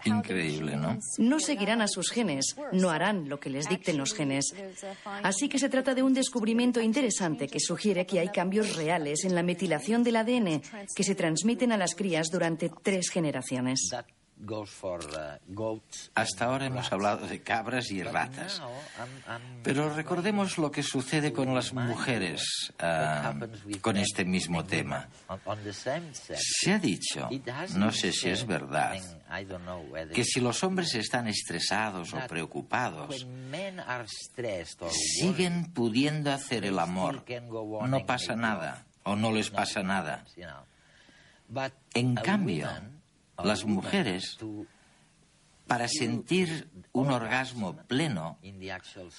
[0.04, 0.76] Increíble.
[0.76, 0.98] ¿no?
[1.18, 4.54] No seguirán a sus genes, no harán lo que les dicten los genes.
[5.22, 9.34] Así que se trata de un descubrimiento interesante que sugiere que hay cambios reales en
[9.34, 10.62] la metilación del ADN
[10.94, 13.90] que se transmiten a las crías durante tres generaciones.
[14.46, 15.80] Uh,
[16.14, 18.62] Hasta ahora hemos hablado de cabras y ratas.
[19.62, 25.08] Pero recordemos lo que sucede con las mujeres uh, con este mismo tema.
[26.34, 27.28] Se ha dicho,
[27.74, 28.96] no sé si es verdad,
[30.14, 33.26] que si los hombres están estresados o preocupados,
[34.90, 37.24] siguen pudiendo hacer el amor.
[37.88, 40.24] No pasa nada o no les pasa nada.
[41.94, 42.68] En cambio,
[43.44, 44.38] las mujeres,
[45.66, 48.38] para sentir un orgasmo pleno,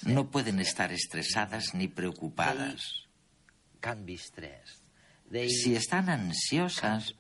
[0.04, 3.08] no pueden estar estresadas ni preocupadas.
[5.32, 7.16] Si están ansiosas,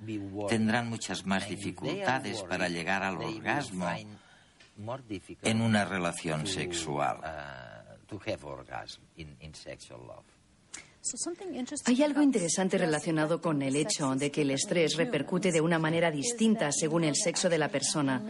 [0.49, 3.88] tendrán muchas más dificultades para llegar al orgasmo
[5.43, 7.19] en una relación sexual.
[11.85, 16.12] Hay algo interesante relacionado con el hecho de que el estrés repercute de una manera
[16.12, 18.21] distinta según el sexo de la persona.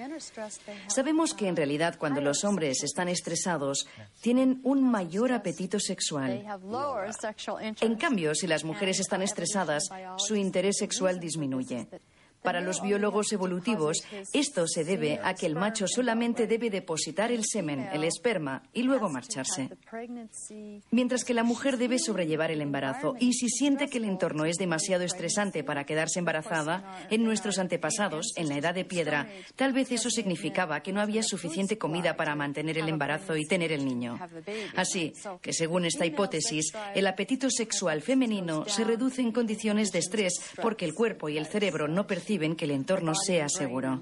[0.87, 3.87] Sabemos que en realidad cuando los hombres están estresados
[4.21, 6.45] tienen un mayor apetito sexual.
[7.81, 11.87] En cambio, si las mujeres están estresadas, su interés sexual disminuye.
[12.41, 13.97] Para los biólogos evolutivos,
[14.31, 18.83] esto se debe a que el macho solamente debe depositar el semen, el esperma, y
[18.83, 19.69] luego marcharse.
[20.89, 23.15] Mientras que la mujer debe sobrellevar el embarazo.
[23.19, 28.31] Y si siente que el entorno es demasiado estresante para quedarse embarazada, en nuestros antepasados,
[28.37, 32.35] en la edad de piedra, tal vez eso significaba que no había suficiente comida para
[32.35, 34.17] mantener el embarazo y tener el niño.
[34.75, 40.39] Así que, según esta hipótesis, el apetito sexual femenino se reduce en condiciones de estrés
[40.61, 43.99] porque el cuerpo y el cerebro no perciben perciben que el entorno sea seguro.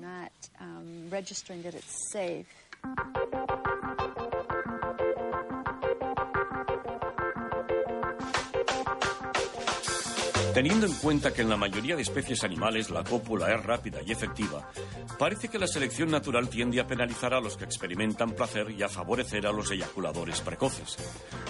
[10.53, 14.11] Teniendo en cuenta que en la mayoría de especies animales la cópula es rápida y
[14.11, 14.69] efectiva,
[15.17, 18.89] parece que la selección natural tiende a penalizar a los que experimentan placer y a
[18.89, 20.97] favorecer a los eyaculadores precoces.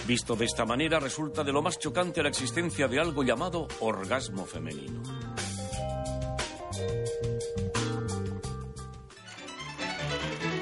[0.06, 4.44] Visto de esta manera, resulta de lo más chocante la existencia de algo llamado orgasmo
[4.44, 5.02] femenino.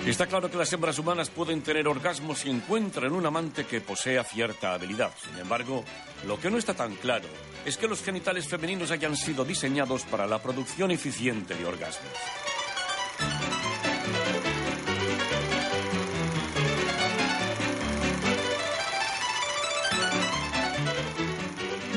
[0.07, 4.23] Está claro que las hembras humanas pueden tener orgasmos si encuentran un amante que posea
[4.23, 5.11] cierta habilidad.
[5.21, 5.85] Sin embargo,
[6.29, 7.29] lo que no está tan claro
[7.65, 12.13] es que los genitales femeninos hayan sido diseñados para la producción eficiente de orgasmos.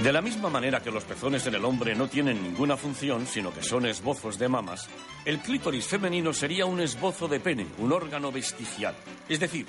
[0.04, 3.54] De la misma manera que los pezones en el hombre no tienen ninguna función, sino
[3.54, 4.88] que son esbozos de mamas,
[5.26, 8.96] el clítoris femenino sería un esbozo de pene, un órgano vestigial.
[9.28, 9.66] Es decir,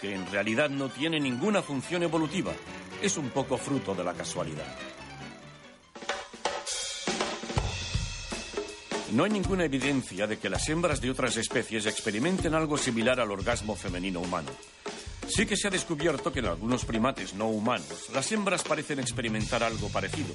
[0.00, 2.52] que en realidad no tiene ninguna función evolutiva.
[3.02, 4.74] Es un poco fruto de la casualidad.
[9.12, 13.30] No hay ninguna evidencia de que las hembras de otras especies experimenten algo similar al
[13.30, 14.50] orgasmo femenino humano.
[15.28, 19.62] Sí que se ha descubierto que en algunos primates no humanos las hembras parecen experimentar
[19.62, 20.34] algo parecido,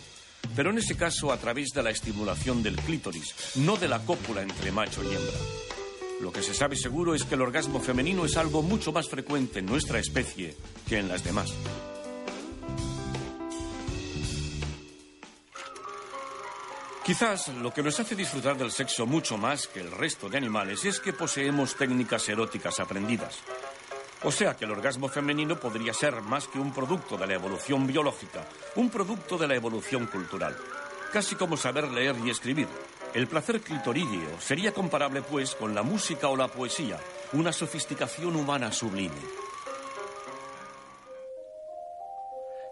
[0.55, 4.41] pero en ese caso a través de la estimulación del clítoris, no de la cópula
[4.41, 5.37] entre macho y hembra.
[6.21, 9.59] Lo que se sabe seguro es que el orgasmo femenino es algo mucho más frecuente
[9.59, 10.55] en nuestra especie
[10.87, 11.53] que en las demás.
[17.05, 20.85] Quizás lo que nos hace disfrutar del sexo mucho más que el resto de animales
[20.85, 23.39] es que poseemos técnicas eróticas aprendidas.
[24.23, 27.87] O sea que el orgasmo femenino podría ser más que un producto de la evolución
[27.87, 28.45] biológica,
[28.75, 30.57] un producto de la evolución cultural.
[31.13, 32.67] Casi como saber leer y escribir.
[33.13, 36.99] El placer clitorídeo sería comparable, pues, con la música o la poesía,
[37.33, 39.15] una sofisticación humana sublime.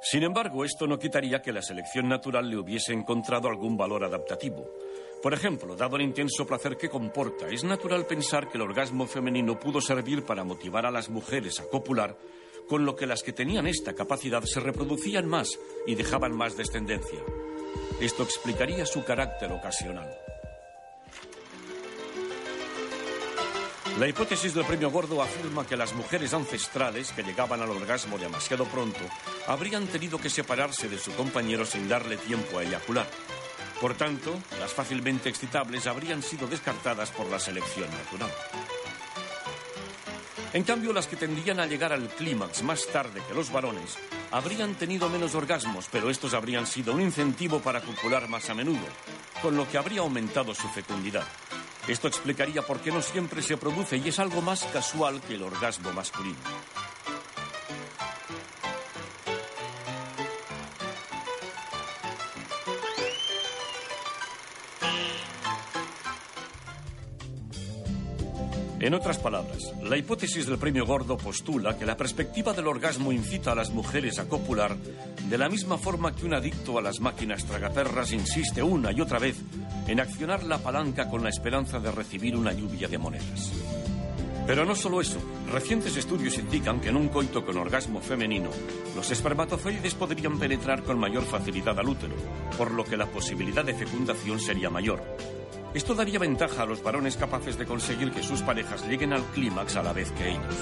[0.02, 4.70] Sin embargo, esto no quitaría que la selección natural le hubiese encontrado algún valor adaptativo.
[5.22, 9.60] Por ejemplo, dado el intenso placer que comporta, es natural pensar que el orgasmo femenino
[9.60, 12.16] pudo servir para motivar a las mujeres a copular,
[12.70, 15.58] con lo que las que tenían esta capacidad se reproducían más
[15.88, 17.20] y dejaban más descendencia.
[18.00, 20.08] Esto explicaría su carácter ocasional.
[24.00, 28.66] La hipótesis del premio Gordo afirma que las mujeres ancestrales que llegaban al orgasmo demasiado
[28.66, 29.00] pronto
[29.48, 33.08] habrían tenido que separarse de su compañero sin darle tiempo a eyacular.
[33.82, 38.32] Por tanto, las fácilmente excitables habrían sido descartadas por la selección natural.
[40.54, 43.98] En cambio, las que tendrían a llegar al clímax más tarde que los varones
[44.32, 48.88] habrían tenido menos orgasmos, pero estos habrían sido un incentivo para copular más a menudo,
[49.42, 51.28] con lo que habría aumentado su fecundidad.
[51.88, 55.44] Esto explicaría por qué no siempre se produce y es algo más casual que el
[55.44, 56.38] orgasmo masculino.
[68.80, 73.54] En otras palabras, la hipótesis del premio Gordo postula que la perspectiva del orgasmo incita
[73.54, 77.44] a las mujeres a copular de la misma forma que un adicto a las máquinas
[77.46, 79.38] tragaperras insiste una y otra vez
[79.88, 83.52] en accionar la palanca con la esperanza de recibir una lluvia de monedas.
[84.46, 85.18] Pero no solo eso,
[85.52, 88.50] recientes estudios indican que en un coito con orgasmo femenino,
[88.96, 92.16] los espermatozoides podrían penetrar con mayor facilidad al útero,
[92.58, 95.04] por lo que la posibilidad de fecundación sería mayor.
[95.78, 99.76] Esto daría ventaja a los varones capaces de conseguir que sus parejas lleguen al clímax
[99.76, 100.56] a la vez que ellos.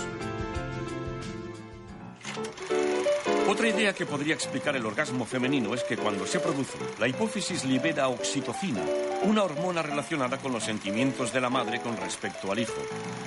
[3.47, 7.63] Otra idea que podría explicar el orgasmo femenino es que cuando se produce, la hipófisis
[7.63, 8.82] libera oxitocina,
[9.24, 12.82] una hormona relacionada con los sentimientos de la madre con respecto al hijo.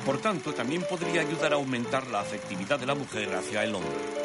[0.05, 4.18] Por tanto, también podría ayudar a aumentar la afectividad de la mujer hacia el hombre.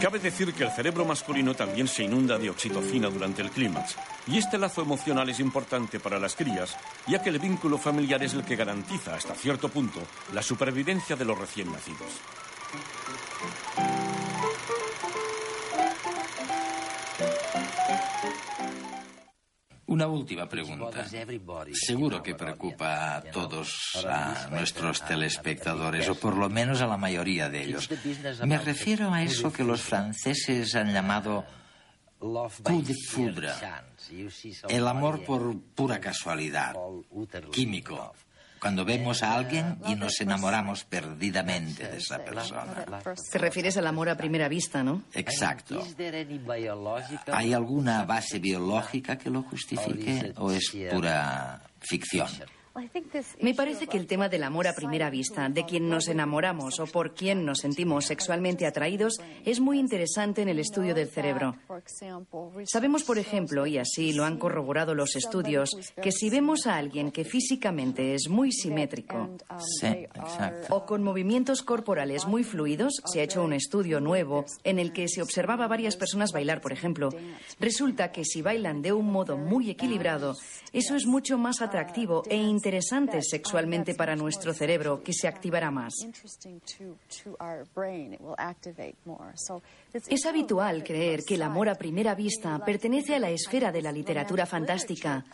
[0.00, 4.38] Cabe decir que el cerebro masculino también se inunda de oxitocina durante el clímax, y
[4.38, 6.76] este lazo emocional es importante para las crías,
[7.06, 10.00] ya que el vínculo familiar es el que garantiza hasta cierto punto
[10.34, 12.20] la supervivencia de los recién nacidos.
[19.94, 21.06] Una última pregunta.
[21.72, 27.48] Seguro que preocupa a todos a nuestros telespectadores, o por lo menos a la mayoría
[27.48, 27.88] de ellos.
[28.42, 31.44] Me refiero a eso que los franceses han llamado
[32.18, 33.50] coup de foudre,
[34.68, 36.74] el amor por pura casualidad,
[37.52, 38.14] químico
[38.64, 42.86] cuando vemos a alguien y nos enamoramos perdidamente de esa persona.
[43.30, 45.02] Te refieres al amor a primera vista, ¿no?
[45.12, 45.86] Exacto.
[47.30, 52.26] ¿Hay alguna base biológica que lo justifique o es pura ficción?
[53.40, 56.86] Me parece que el tema del amor a primera vista, de quien nos enamoramos o
[56.86, 59.14] por quien nos sentimos sexualmente atraídos,
[59.44, 61.54] es muy interesante en el estudio del cerebro.
[62.64, 65.70] Sabemos, por ejemplo, y así lo han corroborado los estudios,
[66.02, 69.30] que si vemos a alguien que físicamente es muy simétrico
[70.68, 75.06] o con movimientos corporales muy fluidos, se ha hecho un estudio nuevo en el que
[75.06, 77.10] se observaba a varias personas bailar, por ejemplo.
[77.60, 80.34] Resulta que si bailan de un modo muy equilibrado,
[80.72, 82.63] eso es mucho más atractivo e interesante
[83.20, 85.92] sexualmente para nuestro cerebro, que se activará más.
[90.08, 93.92] Es habitual creer que el amor a primera vista pertenece a la esfera de la
[93.92, 95.24] literatura fantástica,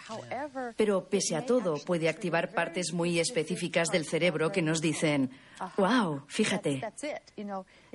[0.76, 5.30] pero pese a todo puede activar partes muy específicas del cerebro que nos dicen,
[5.76, 6.80] wow, fíjate.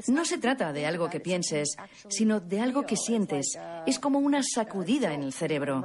[0.07, 1.75] No se trata de algo que pienses,
[2.09, 3.57] sino de algo que sientes.
[3.85, 5.83] Es como una sacudida en el cerebro.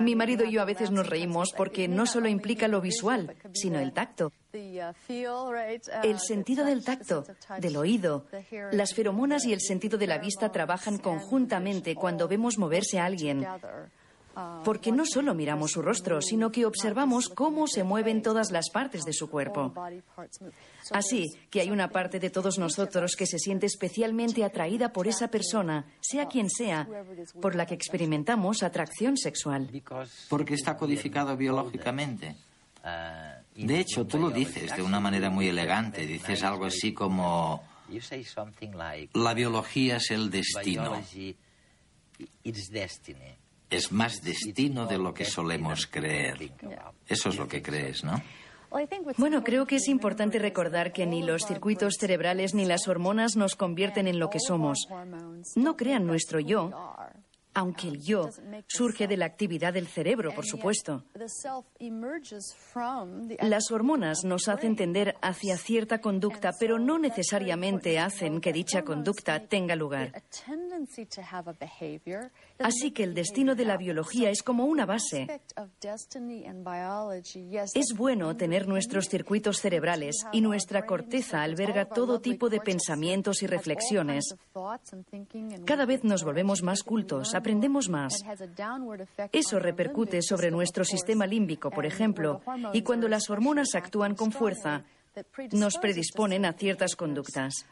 [0.00, 3.78] Mi marido y yo a veces nos reímos porque no solo implica lo visual, sino
[3.78, 4.32] el tacto.
[4.52, 7.24] El sentido del tacto,
[7.58, 8.26] del oído,
[8.72, 13.46] las feromonas y el sentido de la vista trabajan conjuntamente cuando vemos moverse a alguien.
[14.64, 19.04] Porque no solo miramos su rostro, sino que observamos cómo se mueven todas las partes
[19.04, 19.72] de su cuerpo.
[20.92, 25.28] Así que hay una parte de todos nosotros que se siente especialmente atraída por esa
[25.28, 26.88] persona, sea quien sea,
[27.40, 29.70] por la que experimentamos atracción sexual.
[30.28, 32.36] Porque está codificado biológicamente.
[33.54, 36.06] De hecho, tú lo dices de una manera muy elegante.
[36.06, 37.62] Dices algo así como...
[39.14, 41.02] La biología es el destino.
[43.68, 46.52] Es más destino de lo que solemos creer.
[47.06, 48.22] Eso es lo que crees, ¿no?
[49.16, 53.54] Bueno, creo que es importante recordar que ni los circuitos cerebrales ni las hormonas nos
[53.54, 54.86] convierten en lo que somos.
[55.54, 56.70] No crean nuestro yo,
[57.54, 58.28] aunque el yo
[58.66, 61.04] surge de la actividad del cerebro, por supuesto.
[63.40, 69.40] Las hormonas nos hacen tender hacia cierta conducta, pero no necesariamente hacen que dicha conducta
[69.40, 70.22] tenga lugar.
[72.58, 75.26] Así que el destino de la biología es como una base.
[77.74, 83.46] Es bueno tener nuestros circuitos cerebrales y nuestra corteza alberga todo tipo de pensamientos y
[83.46, 84.34] reflexiones.
[85.64, 88.24] Cada vez nos volvemos más cultos, aprendemos más.
[89.32, 92.40] Eso repercute sobre nuestro sistema límbico, por ejemplo,
[92.72, 94.84] y cuando las hormonas actúan con fuerza,
[95.52, 97.66] nos predisponen a ciertas conductas.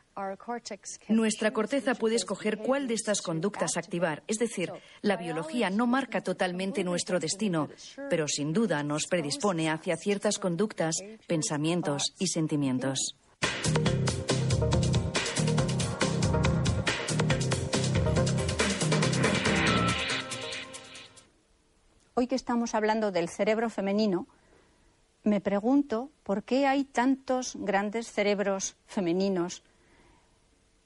[1.08, 6.20] Nuestra corteza puede escoger cuál de estas conductas activar, es decir, la biología no marca
[6.20, 7.68] totalmente nuestro destino,
[8.10, 10.96] pero sin duda nos predispone hacia ciertas conductas,
[11.26, 13.16] pensamientos y sentimientos.
[22.16, 24.28] Hoy que estamos hablando del cerebro femenino,
[25.24, 29.64] me pregunto por qué hay tantos grandes cerebros femeninos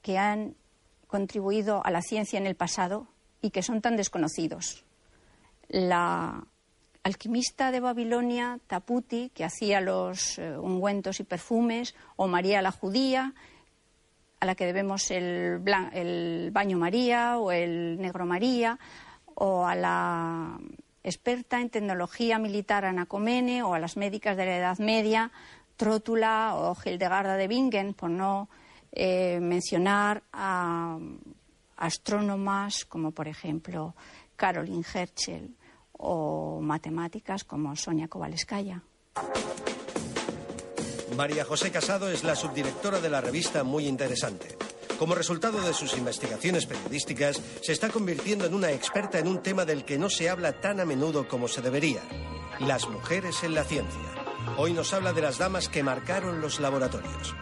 [0.09, 0.55] que han
[1.07, 3.09] contribuido a la ciencia en el pasado
[3.43, 4.87] y que son tan desconocidos.
[5.69, 6.47] La
[7.03, 13.35] alquimista de Babilonia, Taputi, que hacía los eh, ungüentos y perfumes, o María la judía,
[14.41, 18.79] a la que debemos el, el baño María o el negro María,
[19.35, 20.59] o a la
[21.05, 25.33] experta en tecnología militar Anacomene o a las médicas de la Edad Media,
[25.77, 28.49] Trótula o Hildegarda de Bingen, por no
[28.93, 30.99] eh, mencionar a
[31.77, 33.95] astrónomas como por ejemplo
[34.37, 35.57] Caroline Herschel
[35.93, 38.83] o matemáticas como Sonia Kovalskaya.
[41.17, 44.57] María José Casado es la subdirectora de la revista Muy Interesante.
[44.99, 49.65] Como resultado de sus investigaciones periodísticas, se está convirtiendo en una experta en un tema
[49.65, 52.03] del que no se habla tan a menudo como se debería,
[52.61, 54.01] las mujeres en la ciencia.
[54.57, 57.35] Hoy nos habla de las damas que marcaron los laboratorios.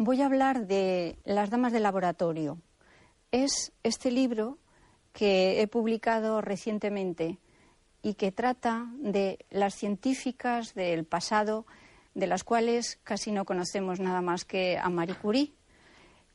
[0.00, 2.58] Voy a hablar de Las damas del laboratorio.
[3.32, 4.56] Es este libro
[5.12, 7.38] que he publicado recientemente
[8.00, 11.66] y que trata de las científicas del pasado
[12.14, 15.52] de las cuales casi no conocemos nada más que a Marie Curie.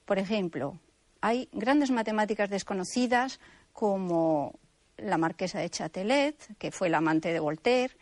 [0.03, 0.77] Por ejemplo,
[1.21, 3.39] hay grandes matemáticas desconocidas
[3.71, 4.59] como
[4.97, 7.95] la marquesa de Chatelet, que fue la amante de Voltaire,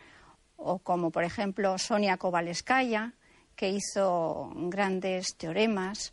[0.56, 3.14] o como, por ejemplo, Sonia Kovalskaya,
[3.62, 6.12] que hizo grandes teoremas,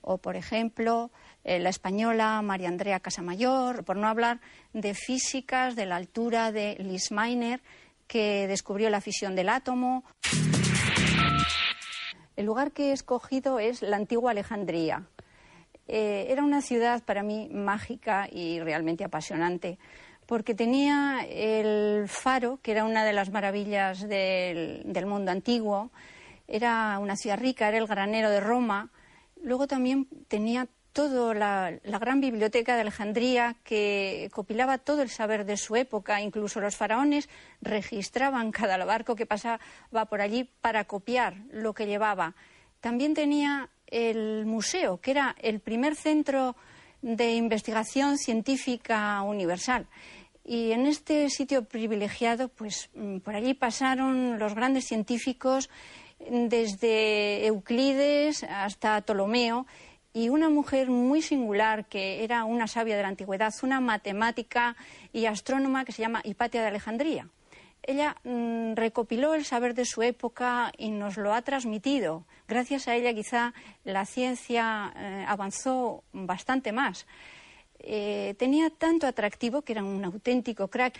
[0.00, 1.12] o, por ejemplo,
[1.44, 4.40] eh, la española María Andrea Casamayor, por no hablar
[4.72, 7.62] de físicas de la altura de Liz Miner,
[8.08, 10.02] que descubrió la fisión del átomo.
[12.34, 15.06] El lugar que he escogido es la antigua Alejandría.
[15.86, 19.78] Eh, era una ciudad para mí mágica y realmente apasionante,
[20.26, 25.92] porque tenía el faro, que era una de las maravillas del, del mundo antiguo,
[26.50, 28.90] era una ciudad rica, era el granero de Roma.
[29.42, 35.56] Luego también tenía toda la, gran biblioteca de Alejandría que copilaba todo el saber de
[35.56, 36.20] su época.
[36.20, 37.28] Incluso los faraones
[37.62, 39.60] registraban cada barco que pasaba
[40.08, 42.34] por allí para copiar lo que llevaba.
[42.80, 46.56] También tenía el museo, que era el primer centro
[47.02, 49.86] de investigación científica universal.
[50.44, 55.70] Y en este sitio privilegiado, pues mm, por allí pasaron los grandes científicos
[56.28, 59.66] desde Euclides hasta Ptolomeo
[60.12, 64.76] y una mujer muy singular que era una sabia de la antigüedad, una matemática
[65.12, 67.28] y astrónoma que se llama Hipatia de Alejandría.
[67.82, 72.26] Ella mm, recopiló el saber de su época y nos lo ha transmitido.
[72.46, 73.54] Gracias a ella quizá
[73.84, 77.06] la ciencia eh, avanzó bastante más.
[77.82, 80.98] Eh, tenía tanto atractivo que era un auténtico crack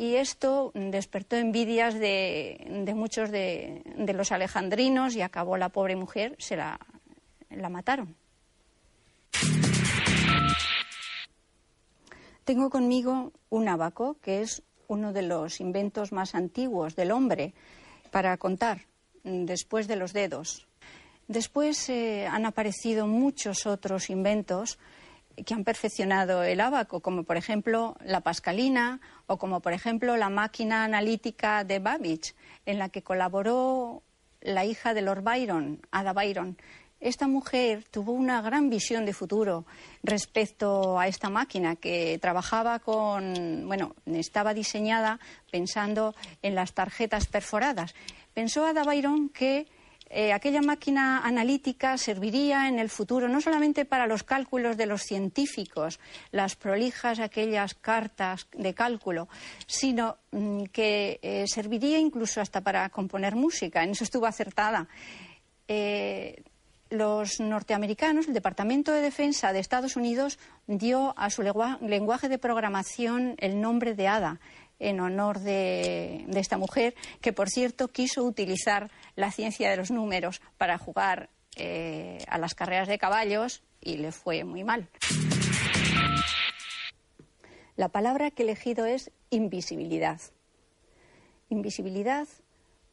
[0.00, 3.82] y esto despertó envidias de, muchos de,
[4.14, 6.78] los alejandrinos y acabó la pobre mujer, se la
[7.68, 8.16] mataron.
[12.44, 17.52] Tengo conmigo un abaco, que es uno de los inventos más antiguos del hombre
[18.10, 18.86] para contar,
[19.22, 20.66] después de los dedos.
[21.28, 24.78] Después eh, han aparecido muchos otros inventos
[25.44, 30.28] que han perfeccionado el abaco, como por ejemplo la pascalina o como por ejemplo la
[30.28, 32.34] máquina analítica de Babbage,
[32.66, 34.02] en la que colaboró
[34.40, 36.56] la hija de Lord Byron, Ada Byron,
[37.00, 39.64] esta mujer tuvo una gran visión de futuro
[40.02, 45.18] respecto a esta máquina que trabajaba con, bueno, estaba diseñada
[45.50, 47.94] pensando en las tarjetas perforadas.
[48.34, 49.66] Pensó Ada Byron que
[50.12, 55.02] eh, aquella máquina analítica serviría en el futuro no solamente para los cálculos de los
[55.02, 56.00] científicos,
[56.32, 59.28] las prolijas aquellas cartas de cálculo,
[59.68, 63.84] sino mm, que eh, serviría incluso hasta para componer música.
[63.84, 64.88] En eso estuvo acertada.
[65.68, 66.42] Eh,
[66.90, 73.36] los norteamericanos, el Departamento de Defensa de Estados Unidos, dio a su lenguaje de programación
[73.38, 74.40] el nombre de ADA
[74.80, 80.40] en honor de, esta mujer, que por cierto quiso utilizar la ciencia de los números
[80.58, 84.88] para jugar eh, a las carreras de caballos y le fue muy mal.
[87.76, 90.20] La palabra que he elegido es invisibilidad.
[91.48, 92.26] Invisibilidad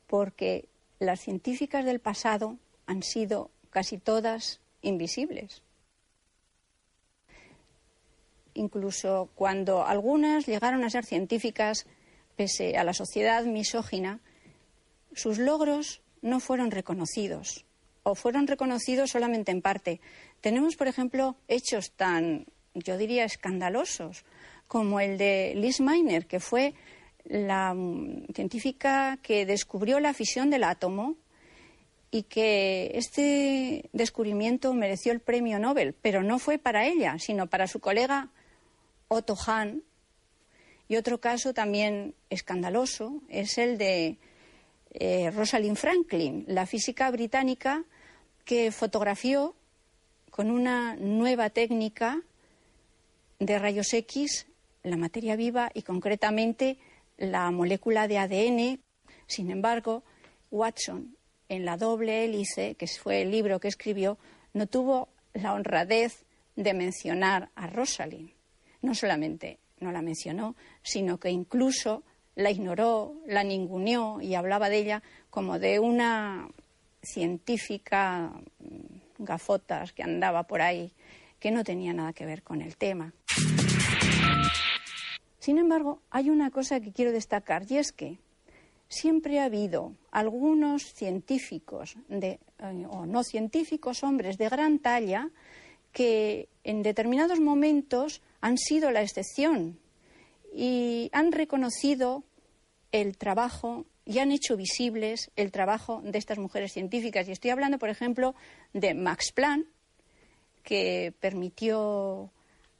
[0.07, 0.67] porque
[0.99, 5.61] las científicas del pasado han sido casi todas invisibles
[8.57, 11.85] incluso cuando algunas llegaron a ser científicas,
[12.35, 14.19] pese a la sociedad misógina,
[15.13, 17.65] sus logros no fueron reconocidos
[18.03, 19.99] o fueron reconocidos solamente en parte.
[20.41, 24.25] Tenemos, por ejemplo, hechos tan, yo diría, escandalosos
[24.67, 26.73] como el de Liz Miner, que fue
[27.25, 31.15] la mm, científica que descubrió la fisión del átomo
[32.11, 37.67] y que este descubrimiento mereció el premio Nobel, pero no fue para ella, sino para
[37.67, 38.29] su colega
[39.07, 39.83] Otto Hahn.
[40.87, 44.17] Y otro caso también escandaloso es el de
[44.91, 47.83] eh, Rosalind Franklin, la física británica
[48.45, 49.55] que fotografió
[50.31, 52.21] con una nueva técnica
[53.39, 54.47] de rayos X
[54.83, 56.77] la materia viva y concretamente
[57.17, 58.79] la molécula de ADN.
[59.25, 60.03] Sin embargo,
[60.51, 61.17] Watson,
[61.49, 64.17] en la doble hélice, que fue el libro que escribió,
[64.53, 66.23] no tuvo la honradez
[66.55, 68.36] de mencionar a Rosalind
[68.87, 72.03] no solamente no la mencionó, sino que incluso
[72.35, 76.47] la ignoró, la ninguneó y hablaba de ella como de una
[77.03, 80.93] científica mm, gafotas que andaba por ahí,
[81.39, 83.13] que no tenía nada que ver con el tema.
[85.39, 88.19] Sin embargo, hay una cosa que quiero destacar y es que
[88.87, 92.39] siempre ha habido algunos científicos eh,
[92.89, 95.29] o no científicos, hombres de gran talla,
[95.91, 99.79] que en determinados momentos han sido la excepción
[100.53, 102.23] y han reconocido
[102.91, 107.27] el trabajo y han hecho visibles el trabajo de estas mujeres científicas.
[107.27, 108.35] Y estoy hablando, por ejemplo,
[108.73, 109.67] de Max Planck,
[110.63, 112.31] que permitió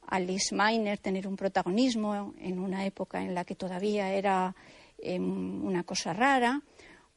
[0.06, 4.56] a Liz Miner tener un protagonismo en una época en la que todavía era
[4.98, 6.62] em, una cosa rara.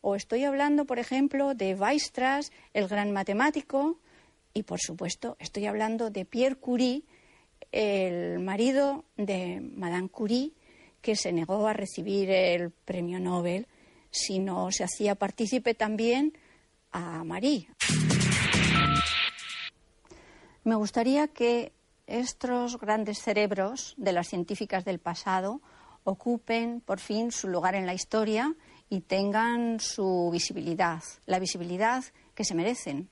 [0.01, 3.97] O estoy hablando, por ejemplo, de Weierstrass, el gran matemático,
[4.53, 7.03] y, por supuesto, estoy hablando de Pierre Curie,
[7.71, 10.53] el marido de Madame Curie,
[11.01, 13.67] que se negó a recibir el premio Nobel
[14.11, 16.37] si no se hacía partícipe también
[16.91, 17.67] a Marie.
[20.63, 21.71] Me gustaría que
[22.05, 25.61] estos grandes cerebros de las científicas del pasado
[26.03, 28.55] ocupen por fin su lugar en la historia
[28.89, 32.03] y tengan su visibilidad, la visibilidad
[32.35, 33.09] que se merecen.